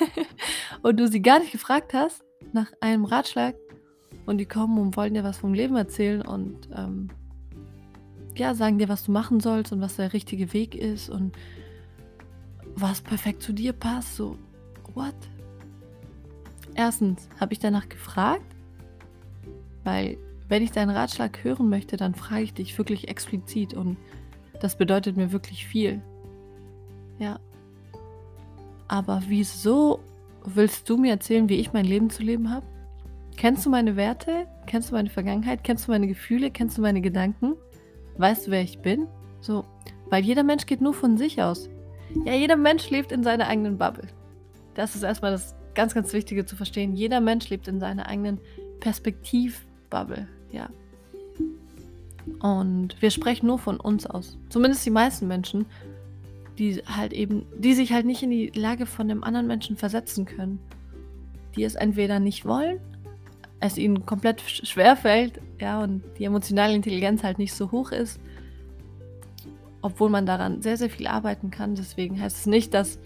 und 0.82 0.98
du 0.98 1.06
sie 1.06 1.20
gar 1.20 1.38
nicht 1.38 1.52
gefragt 1.52 1.92
hast 1.92 2.24
nach 2.54 2.72
einem 2.80 3.04
Ratschlag 3.04 3.56
und 4.24 4.38
die 4.38 4.46
kommen 4.46 4.78
und 4.78 4.96
wollen 4.96 5.12
dir 5.12 5.22
was 5.22 5.36
vom 5.36 5.52
Leben 5.52 5.76
erzählen 5.76 6.22
und 6.22 6.70
ähm, 6.74 7.10
ja, 8.36 8.54
sagen 8.54 8.78
dir, 8.78 8.88
was 8.88 9.04
du 9.04 9.12
machen 9.12 9.40
sollst 9.40 9.70
und 9.70 9.82
was 9.82 9.96
der 9.96 10.14
richtige 10.14 10.54
Weg 10.54 10.74
ist 10.74 11.10
und 11.10 11.36
was 12.74 13.02
perfekt 13.02 13.42
zu 13.42 13.52
dir 13.52 13.74
passt. 13.74 14.16
So, 14.16 14.38
what? 14.94 15.14
Erstens, 16.76 17.28
habe 17.40 17.54
ich 17.54 17.58
danach 17.58 17.88
gefragt? 17.88 18.44
Weil, 19.82 20.18
wenn 20.48 20.62
ich 20.62 20.72
deinen 20.72 20.90
Ratschlag 20.90 21.42
hören 21.42 21.70
möchte, 21.70 21.96
dann 21.96 22.14
frage 22.14 22.42
ich 22.42 22.54
dich 22.54 22.76
wirklich 22.76 23.08
explizit 23.08 23.72
und 23.72 23.96
das 24.60 24.76
bedeutet 24.76 25.16
mir 25.16 25.32
wirklich 25.32 25.66
viel. 25.66 26.02
Ja. 27.18 27.40
Aber 28.88 29.22
wieso 29.26 30.00
willst 30.44 30.88
du 30.88 30.98
mir 30.98 31.12
erzählen, 31.12 31.48
wie 31.48 31.56
ich 31.56 31.72
mein 31.72 31.86
Leben 31.86 32.10
zu 32.10 32.22
leben 32.22 32.50
habe? 32.50 32.66
Kennst 33.36 33.64
du 33.64 33.70
meine 33.70 33.96
Werte? 33.96 34.46
Kennst 34.66 34.90
du 34.90 34.94
meine 34.94 35.10
Vergangenheit? 35.10 35.64
Kennst 35.64 35.88
du 35.88 35.92
meine 35.92 36.06
Gefühle? 36.06 36.50
Kennst 36.50 36.76
du 36.76 36.82
meine 36.82 37.00
Gedanken? 37.00 37.54
Weißt 38.18 38.46
du, 38.46 38.50
wer 38.50 38.62
ich 38.62 38.80
bin? 38.80 39.06
So, 39.40 39.64
weil 40.10 40.24
jeder 40.24 40.42
Mensch 40.42 40.66
geht 40.66 40.80
nur 40.80 40.94
von 40.94 41.16
sich 41.16 41.42
aus. 41.42 41.68
Ja, 42.24 42.34
jeder 42.34 42.56
Mensch 42.56 42.88
lebt 42.90 43.12
in 43.12 43.22
seiner 43.22 43.46
eigenen 43.46 43.78
Bubble. 43.78 44.08
Das 44.74 44.94
ist 44.94 45.02
erstmal 45.02 45.32
das 45.32 45.54
ganz, 45.76 45.94
ganz 45.94 46.12
Wichtige 46.12 46.44
zu 46.44 46.56
verstehen. 46.56 46.94
Jeder 46.94 47.20
Mensch 47.20 47.48
lebt 47.48 47.68
in 47.68 47.78
seiner 47.78 48.06
eigenen 48.06 48.40
Perspektivbubble. 48.80 50.26
Ja. 50.50 50.68
Und 52.40 53.00
wir 53.00 53.10
sprechen 53.12 53.46
nur 53.46 53.58
von 53.58 53.78
uns 53.78 54.06
aus. 54.06 54.36
Zumindest 54.48 54.84
die 54.84 54.90
meisten 54.90 55.28
Menschen, 55.28 55.66
die 56.58 56.82
halt 56.86 57.12
eben, 57.12 57.46
die 57.56 57.74
sich 57.74 57.92
halt 57.92 58.06
nicht 58.06 58.24
in 58.24 58.30
die 58.30 58.48
Lage 58.48 58.86
von 58.86 59.08
einem 59.08 59.22
anderen 59.22 59.46
Menschen 59.46 59.76
versetzen 59.76 60.24
können. 60.24 60.58
Die 61.54 61.62
es 61.62 61.76
entweder 61.76 62.18
nicht 62.18 62.44
wollen 62.44 62.80
es 63.60 63.78
ihnen 63.78 64.04
komplett 64.04 64.40
schwer 64.40 64.96
fällt, 64.96 65.40
ja, 65.60 65.82
und 65.82 66.02
die 66.18 66.24
emotionale 66.24 66.74
Intelligenz 66.74 67.22
halt 67.22 67.38
nicht 67.38 67.54
so 67.54 67.70
hoch 67.72 67.90
ist, 67.90 68.20
obwohl 69.80 70.10
man 70.10 70.26
daran 70.26 70.62
sehr, 70.62 70.76
sehr 70.76 70.90
viel 70.90 71.06
arbeiten 71.06 71.50
kann. 71.50 71.74
Deswegen 71.74 72.20
heißt 72.20 72.38
es 72.38 72.46
nicht, 72.46 72.74
dass, 72.74 72.98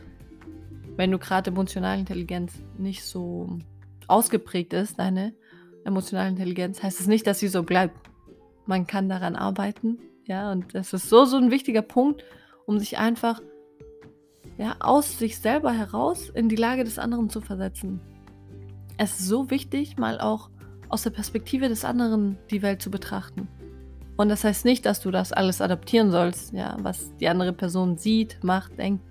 wenn 0.97 1.11
du 1.11 1.19
gerade 1.19 1.51
emotionale 1.51 2.01
Intelligenz 2.01 2.53
nicht 2.79 3.05
so 3.05 3.59
ausgeprägt 4.07 4.73
ist, 4.73 4.99
deine 4.99 5.35
emotionale 5.85 6.31
Intelligenz, 6.31 6.83
heißt 6.83 7.01
es 7.01 7.07
nicht, 7.07 7.27
dass 7.27 7.39
sie 7.39 7.49
so 7.49 7.63
bleibt. 7.63 7.97
Man 8.67 8.87
kann 8.87 9.09
daran 9.09 9.37
arbeiten, 9.37 9.99
ja, 10.27 10.53
und 10.53 10.75
das 10.75 10.93
ist 10.93 11.09
so, 11.09 11.25
so 11.25 11.37
ein 11.37 11.51
wichtiger 11.51 11.83
Punkt, 11.83 12.25
um 12.67 12.79
sich 12.79 12.99
einfach 12.99 13.41
ja, 14.59 14.77
aus 14.81 15.19
sich 15.19 15.39
selber 15.39 15.73
heraus 15.73 16.29
in 16.29 16.49
die 16.49 16.57
Lage 16.57 16.85
des 16.85 16.99
anderen 16.99 17.31
zu 17.31 17.41
versetzen 17.41 18.01
es 19.01 19.19
ist 19.19 19.29
so 19.29 19.51
wichtig, 19.51 19.97
mal 19.97 20.21
auch 20.21 20.51
aus 20.91 21.05
der 21.05 21.11
Perspektive 21.11 21.71
des 21.71 21.87
anderen 21.87 22.37
die 22.51 22.61
Welt 22.61 22.83
zu 22.83 22.91
betrachten. 22.91 23.49
Und 24.19 24.29
das 24.29 24.45
heißt 24.45 24.67
nicht, 24.67 24.85
dass 24.85 25.01
du 25.01 25.11
das 25.11 25.33
alles 25.33 25.63
adaptieren 25.63 26.11
sollst, 26.11 26.53
ja, 26.53 26.77
was 26.83 27.11
die 27.17 27.29
andere 27.29 27.55
Person 27.55 27.97
sieht, 27.97 28.45
macht, 28.45 28.77
denkt. 28.77 29.03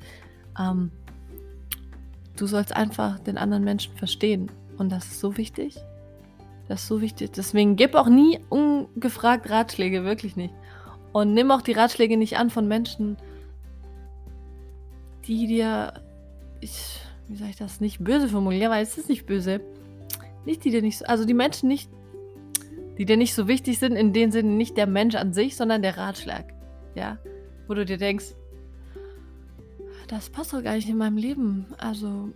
Ähm, 0.59 0.91
du 2.39 2.47
sollst 2.47 2.75
einfach 2.75 3.19
den 3.19 3.37
anderen 3.37 3.63
Menschen 3.63 3.95
verstehen. 3.95 4.51
Und 4.77 4.91
das 4.91 5.05
ist 5.05 5.19
so 5.19 5.37
wichtig. 5.37 5.75
Das 6.67 6.81
ist 6.81 6.87
so 6.87 7.01
wichtig. 7.01 7.31
Deswegen 7.31 7.75
gib 7.75 7.95
auch 7.95 8.07
nie 8.07 8.39
ungefragt 8.49 9.49
Ratschläge, 9.49 10.03
wirklich 10.03 10.35
nicht. 10.35 10.53
Und 11.11 11.33
nimm 11.33 11.51
auch 11.51 11.61
die 11.61 11.73
Ratschläge 11.73 12.15
nicht 12.15 12.37
an 12.37 12.49
von 12.49 12.67
Menschen, 12.67 13.17
die 15.25 15.47
dir, 15.47 15.93
ich, 16.61 17.01
wie 17.27 17.35
sage 17.35 17.51
ich 17.51 17.57
das, 17.57 17.81
nicht 17.81 18.03
böse 18.03 18.29
formulieren, 18.29 18.71
weil 18.71 18.83
es 18.83 18.97
ist 18.97 19.09
nicht 19.09 19.25
böse, 19.25 19.61
nicht 20.45 20.63
die 20.63 20.71
dir 20.71 20.81
nicht 20.81 20.99
so, 20.99 21.05
also 21.05 21.25
die 21.25 21.33
Menschen 21.33 21.67
nicht, 21.67 21.89
die 22.97 23.05
dir 23.05 23.17
nicht 23.17 23.33
so 23.33 23.47
wichtig 23.47 23.79
sind, 23.79 23.95
in 23.95 24.13
dem 24.13 24.31
Sinne 24.31 24.49
nicht 24.49 24.77
der 24.77 24.87
Mensch 24.87 25.15
an 25.15 25.33
sich, 25.33 25.55
sondern 25.55 25.81
der 25.81 25.97
Ratschlag. 25.97 26.53
Ja, 26.95 27.17
wo 27.67 27.73
du 27.73 27.85
dir 27.85 27.97
denkst, 27.97 28.35
das 30.09 30.29
passt 30.29 30.53
doch 30.53 30.63
gar 30.63 30.73
nicht 30.73 30.89
in 30.89 30.97
meinem 30.97 31.17
Leben. 31.17 31.67
Also, 31.77 32.29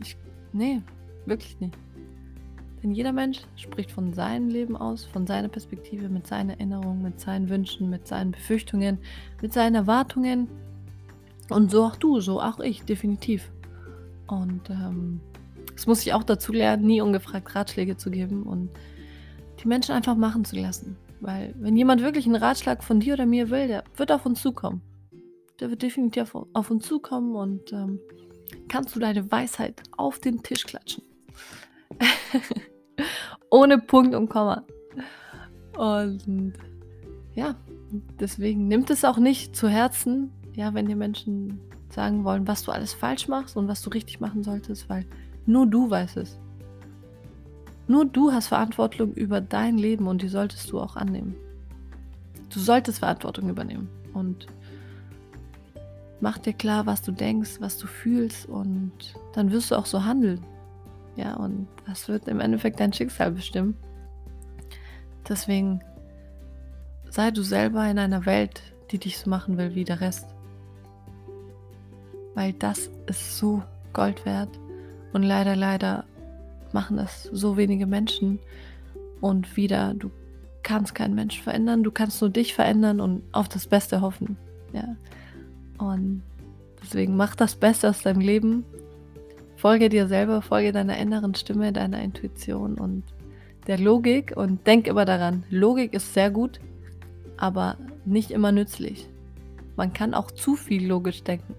ich, 0.00 0.16
nee, 0.52 0.80
wirklich 1.26 1.58
nicht. 1.60 1.76
Denn 2.82 2.92
jeder 2.92 3.12
Mensch 3.12 3.40
spricht 3.56 3.90
von 3.90 4.14
seinem 4.14 4.48
Leben 4.48 4.76
aus, 4.76 5.04
von 5.04 5.26
seiner 5.26 5.48
Perspektive, 5.48 6.08
mit 6.08 6.26
seinen 6.26 6.50
Erinnerungen, 6.50 7.02
mit 7.02 7.20
seinen 7.20 7.50
Wünschen, 7.50 7.90
mit 7.90 8.06
seinen 8.06 8.30
Befürchtungen, 8.30 8.98
mit 9.42 9.52
seinen 9.52 9.74
Erwartungen. 9.74 10.48
Und 11.50 11.70
so 11.72 11.84
auch 11.84 11.96
du, 11.96 12.20
so 12.20 12.40
auch 12.40 12.60
ich, 12.60 12.84
definitiv. 12.84 13.50
Und 14.28 14.70
ähm, 14.70 15.20
das 15.74 15.88
muss 15.88 16.06
ich 16.06 16.14
auch 16.14 16.22
dazu 16.22 16.52
lernen, 16.52 16.86
nie 16.86 17.00
ungefragt 17.00 17.54
Ratschläge 17.54 17.96
zu 17.96 18.10
geben 18.10 18.44
und 18.44 18.70
die 19.62 19.68
Menschen 19.68 19.94
einfach 19.94 20.16
machen 20.16 20.44
zu 20.44 20.56
lassen. 20.56 20.96
Weil 21.20 21.52
wenn 21.58 21.76
jemand 21.76 22.00
wirklich 22.00 22.26
einen 22.26 22.36
Ratschlag 22.36 22.84
von 22.84 23.00
dir 23.00 23.14
oder 23.14 23.26
mir 23.26 23.50
will, 23.50 23.66
der 23.66 23.84
wird 23.96 24.12
auf 24.12 24.24
uns 24.24 24.40
zukommen. 24.40 24.80
Der 25.60 25.70
wird 25.70 25.82
definitiv 25.82 26.34
auf 26.34 26.70
uns 26.70 26.86
zukommen 26.86 27.36
und 27.36 27.72
ähm, 27.72 28.00
kannst 28.68 28.96
du 28.96 29.00
deine 29.00 29.30
Weisheit 29.30 29.82
auf 29.96 30.18
den 30.18 30.42
Tisch 30.42 30.64
klatschen. 30.64 31.04
Ohne 33.50 33.78
Punkt 33.78 34.14
und 34.14 34.28
Komma. 34.28 34.64
Und 35.76 36.54
ja, 37.34 37.56
deswegen 38.18 38.68
nimmt 38.68 38.90
es 38.90 39.04
auch 39.04 39.18
nicht 39.18 39.54
zu 39.54 39.68
Herzen, 39.68 40.32
ja, 40.54 40.74
wenn 40.74 40.86
dir 40.86 40.96
Menschen 40.96 41.60
sagen 41.90 42.24
wollen, 42.24 42.46
was 42.46 42.62
du 42.62 42.72
alles 42.72 42.92
falsch 42.94 43.28
machst 43.28 43.56
und 43.56 43.68
was 43.68 43.82
du 43.82 43.90
richtig 43.90 44.20
machen 44.20 44.42
solltest, 44.42 44.88
weil 44.88 45.04
nur 45.46 45.66
du 45.66 45.90
weißt 45.90 46.16
es. 46.18 46.38
Nur 47.88 48.04
du 48.04 48.32
hast 48.32 48.48
Verantwortung 48.48 49.12
über 49.14 49.40
dein 49.40 49.76
Leben 49.76 50.06
und 50.06 50.22
die 50.22 50.28
solltest 50.28 50.70
du 50.70 50.80
auch 50.80 50.96
annehmen. 50.96 51.34
Du 52.52 52.60
solltest 52.60 53.00
Verantwortung 53.00 53.48
übernehmen 53.48 53.88
und 54.14 54.46
mach 56.20 56.38
dir 56.38 56.52
klar, 56.52 56.86
was 56.86 57.02
du 57.02 57.12
denkst, 57.12 57.60
was 57.60 57.78
du 57.78 57.86
fühlst 57.86 58.46
und 58.46 58.92
dann 59.32 59.52
wirst 59.52 59.70
du 59.70 59.76
auch 59.76 59.86
so 59.86 60.04
handeln. 60.04 60.44
Ja, 61.16 61.34
und 61.34 61.66
das 61.86 62.08
wird 62.08 62.28
im 62.28 62.40
Endeffekt 62.40 62.80
dein 62.80 62.92
Schicksal 62.92 63.32
bestimmen. 63.32 63.76
Deswegen 65.28 65.80
sei 67.08 67.30
du 67.30 67.42
selber 67.42 67.88
in 67.90 67.98
einer 67.98 68.26
Welt, 68.26 68.62
die 68.90 68.98
dich 68.98 69.18
so 69.18 69.28
machen 69.28 69.58
will 69.58 69.74
wie 69.74 69.84
der 69.84 70.00
Rest. 70.00 70.26
Weil 72.34 72.52
das 72.54 72.90
ist 73.06 73.38
so 73.38 73.62
Gold 73.92 74.24
wert. 74.24 74.58
Und 75.12 75.24
leider, 75.24 75.56
leider 75.56 76.04
machen 76.72 76.96
das 76.96 77.24
so 77.24 77.56
wenige 77.56 77.86
Menschen. 77.86 78.38
Und 79.20 79.56
wieder, 79.56 79.94
du 79.94 80.10
kannst 80.62 80.94
keinen 80.94 81.14
Menschen 81.14 81.42
verändern, 81.42 81.82
du 81.82 81.90
kannst 81.90 82.20
nur 82.20 82.30
dich 82.30 82.54
verändern 82.54 83.00
und 83.00 83.22
auf 83.32 83.48
das 83.48 83.66
Beste 83.66 84.00
hoffen. 84.00 84.36
Ja. 84.72 84.96
Und 85.80 86.22
deswegen 86.82 87.16
mach 87.16 87.34
das 87.34 87.56
Beste 87.56 87.88
aus 87.88 88.02
deinem 88.02 88.20
Leben. 88.20 88.64
Folge 89.56 89.88
dir 89.88 90.06
selber, 90.06 90.42
folge 90.42 90.72
deiner 90.72 90.96
inneren 90.98 91.34
Stimme, 91.34 91.72
deiner 91.72 92.02
Intuition 92.02 92.78
und 92.78 93.02
der 93.66 93.78
Logik 93.78 94.32
und 94.36 94.66
denk 94.66 94.86
immer 94.86 95.04
daran, 95.04 95.44
Logik 95.50 95.92
ist 95.92 96.14
sehr 96.14 96.30
gut, 96.30 96.60
aber 97.36 97.76
nicht 98.04 98.30
immer 98.30 98.52
nützlich. 98.52 99.08
Man 99.76 99.92
kann 99.92 100.14
auch 100.14 100.30
zu 100.30 100.56
viel 100.56 100.86
logisch 100.86 101.22
denken. 101.22 101.54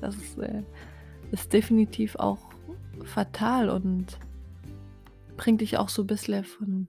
Das 0.00 0.16
ist, 0.16 0.38
äh, 0.38 0.62
ist 1.30 1.52
definitiv 1.52 2.16
auch 2.16 2.38
fatal 3.04 3.68
und 3.68 4.18
bringt 5.36 5.60
dich 5.60 5.78
auch 5.78 5.88
so 5.88 6.02
ein 6.02 6.06
bisschen 6.06 6.44
von 6.44 6.86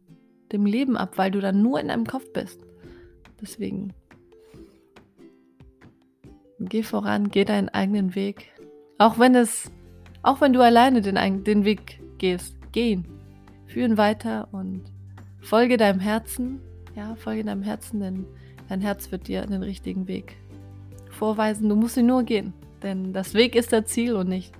dem 0.52 0.66
Leben 0.66 0.98
ab, 0.98 1.18
weil 1.18 1.32
du 1.32 1.42
dann 1.42 1.62
nur 1.62 1.80
in 1.80 1.88
deinem 1.88 2.06
Kopf 2.06 2.32
bist. 2.34 2.60
Deswegen 3.42 3.94
geh 6.69 6.84
voran, 6.84 7.30
geh 7.30 7.45
deinen 7.45 7.69
eigenen 7.69 8.15
Weg. 8.15 8.52
Auch 8.97 9.19
wenn 9.19 9.36
es, 9.36 9.71
auch 10.21 10.41
wenn 10.41 10.54
du 10.54 10.62
alleine 10.62 11.02
den, 11.02 11.43
den 11.43 11.65
Weg 11.65 12.02
gehst, 12.17 12.56
geh 12.71 12.91
ihn. 12.91 13.06
Führ 13.67 13.86
ihn 13.86 13.97
weiter 13.97 14.47
und 14.52 14.84
folge 15.41 15.78
deinem 15.78 15.99
Herzen. 15.99 16.60
Ja, 16.95 17.15
folge 17.15 17.43
deinem 17.43 17.63
Herzen, 17.63 17.99
denn 17.99 18.26
dein 18.69 18.82
Herz 18.82 19.12
wird 19.12 19.28
dir 19.28 19.45
den 19.45 19.63
richtigen 19.63 20.08
Weg 20.08 20.38
vorweisen. 21.10 21.69
Du 21.69 21.76
musst 21.76 21.97
ihn 21.97 22.06
nur 22.06 22.23
gehen. 22.23 22.54
Denn 22.84 23.13
das 23.13 23.34
Weg 23.34 23.56
ist 23.56 23.71
das 23.71 23.86
Ziel 23.86 24.13
und 24.15 24.28
nicht 24.28 24.54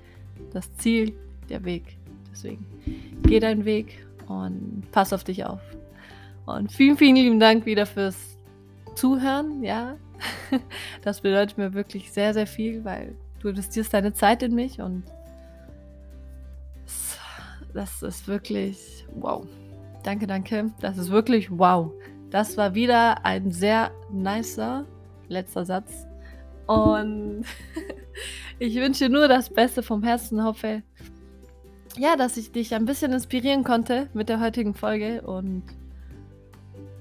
das 0.54 0.74
Ziel 0.78 1.14
der 1.50 1.66
Weg. 1.66 1.98
Deswegen 2.32 2.66
geh 3.24 3.40
deinen 3.40 3.66
Weg 3.66 4.06
und 4.28 4.84
pass 4.92 5.14
auf 5.14 5.24
dich 5.24 5.46
auf. 5.46 5.62
Und 6.46 6.72
vielen, 6.72 6.98
vielen 6.98 7.16
lieben 7.16 7.40
Dank 7.40 7.66
wieder 7.66 7.86
fürs 7.86 8.38
Zuhören. 8.96 9.64
Ja, 9.64 9.96
Das 11.02 11.22
bedeutet 11.22 11.58
mir 11.58 11.74
wirklich 11.74 12.12
sehr, 12.12 12.34
sehr 12.34 12.48
viel, 12.48 12.86
weil 12.86 13.16
du 13.40 13.50
investierst 13.50 13.94
deine 13.94 14.14
Zeit 14.14 14.44
in 14.44 14.56
mich 14.56 14.80
und 14.80 15.04
das 17.74 18.04
ist 18.04 18.28
wirklich 18.28 19.06
wow. 19.16 19.46
Danke, 20.04 20.28
danke. 20.28 20.72
Das 20.80 20.98
ist 20.98 21.10
wirklich 21.10 21.50
wow. 21.50 21.92
Das 22.30 22.58
war 22.58 22.76
wieder 22.76 23.26
ein 23.26 23.52
sehr 23.52 23.92
nicer 24.12 24.86
letzter 25.28 25.66
Satz. 25.66 26.06
Und 26.68 27.46
ich 28.60 28.76
wünsche 28.76 29.10
nur 29.10 29.28
das 29.28 29.50
Beste 29.50 29.82
vom 29.82 30.04
Herzen. 30.04 30.44
Hoffe, 30.44 30.84
ja, 31.98 32.16
dass 32.16 32.38
ich 32.38 32.52
dich 32.52 32.74
ein 32.76 32.86
bisschen 32.86 33.14
inspirieren 33.14 33.64
konnte 33.64 34.10
mit 34.14 34.30
der 34.30 34.40
heutigen 34.40 34.74
Folge. 34.74 35.22
Und 35.22 35.64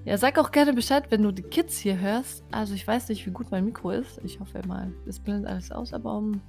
ja, 0.05 0.19
sag 0.19 0.39
auch 0.39 0.51
gerne 0.51 0.73
Bescheid, 0.73 1.05
wenn 1.11 1.23
du 1.23 1.33
die 1.33 1.43
Kids 1.43 1.79
hier 1.79 1.99
hörst. 1.99 2.45
Also 2.51 2.75
ich 2.75 2.87
weiß 2.87 3.09
nicht, 3.09 3.25
wie 3.27 3.31
gut 3.31 3.51
mein 3.51 3.65
Mikro 3.65 3.91
ist. 3.91 4.21
Ich 4.25 4.41
hoffe 4.41 4.61
mal, 4.67 4.93
es 5.07 5.21
blendet 5.21 5.47
alles 5.47 5.71
aus, 5.71 5.93
aber 5.93 6.17
um, 6.17 6.41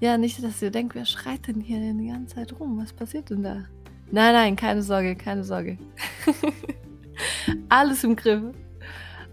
ja, 0.00 0.18
nicht, 0.18 0.42
dass 0.42 0.60
ihr 0.60 0.70
denkt, 0.70 0.94
wer 0.94 1.06
schreit 1.06 1.46
denn 1.46 1.60
hier 1.60 1.78
die 1.78 2.08
ganze 2.08 2.34
Zeit 2.34 2.58
rum? 2.58 2.78
Was 2.78 2.92
passiert 2.92 3.30
denn 3.30 3.42
da? 3.42 3.64
Nein, 4.10 4.34
nein, 4.34 4.56
keine 4.56 4.82
Sorge, 4.82 5.16
keine 5.16 5.44
Sorge. 5.44 5.78
alles 7.68 8.04
im 8.04 8.16
Griff. 8.16 8.42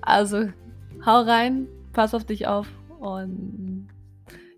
Also, 0.02 0.50
hau 1.06 1.22
rein, 1.22 1.68
pass 1.94 2.14
auf 2.14 2.24
dich 2.24 2.48
auf 2.48 2.68
und 3.00 3.88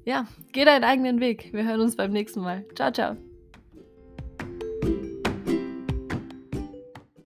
ja, 0.06 0.28
geh 0.52 0.66
deinen 0.66 0.84
eigenen 0.84 1.20
Weg. 1.20 1.50
Wir 1.54 1.66
hören 1.66 1.82
uns 1.82 1.96
beim 1.96 2.12
nächsten 2.12 2.42
Mal. 2.42 2.66
Ciao, 2.76 2.92
ciao. 2.92 3.33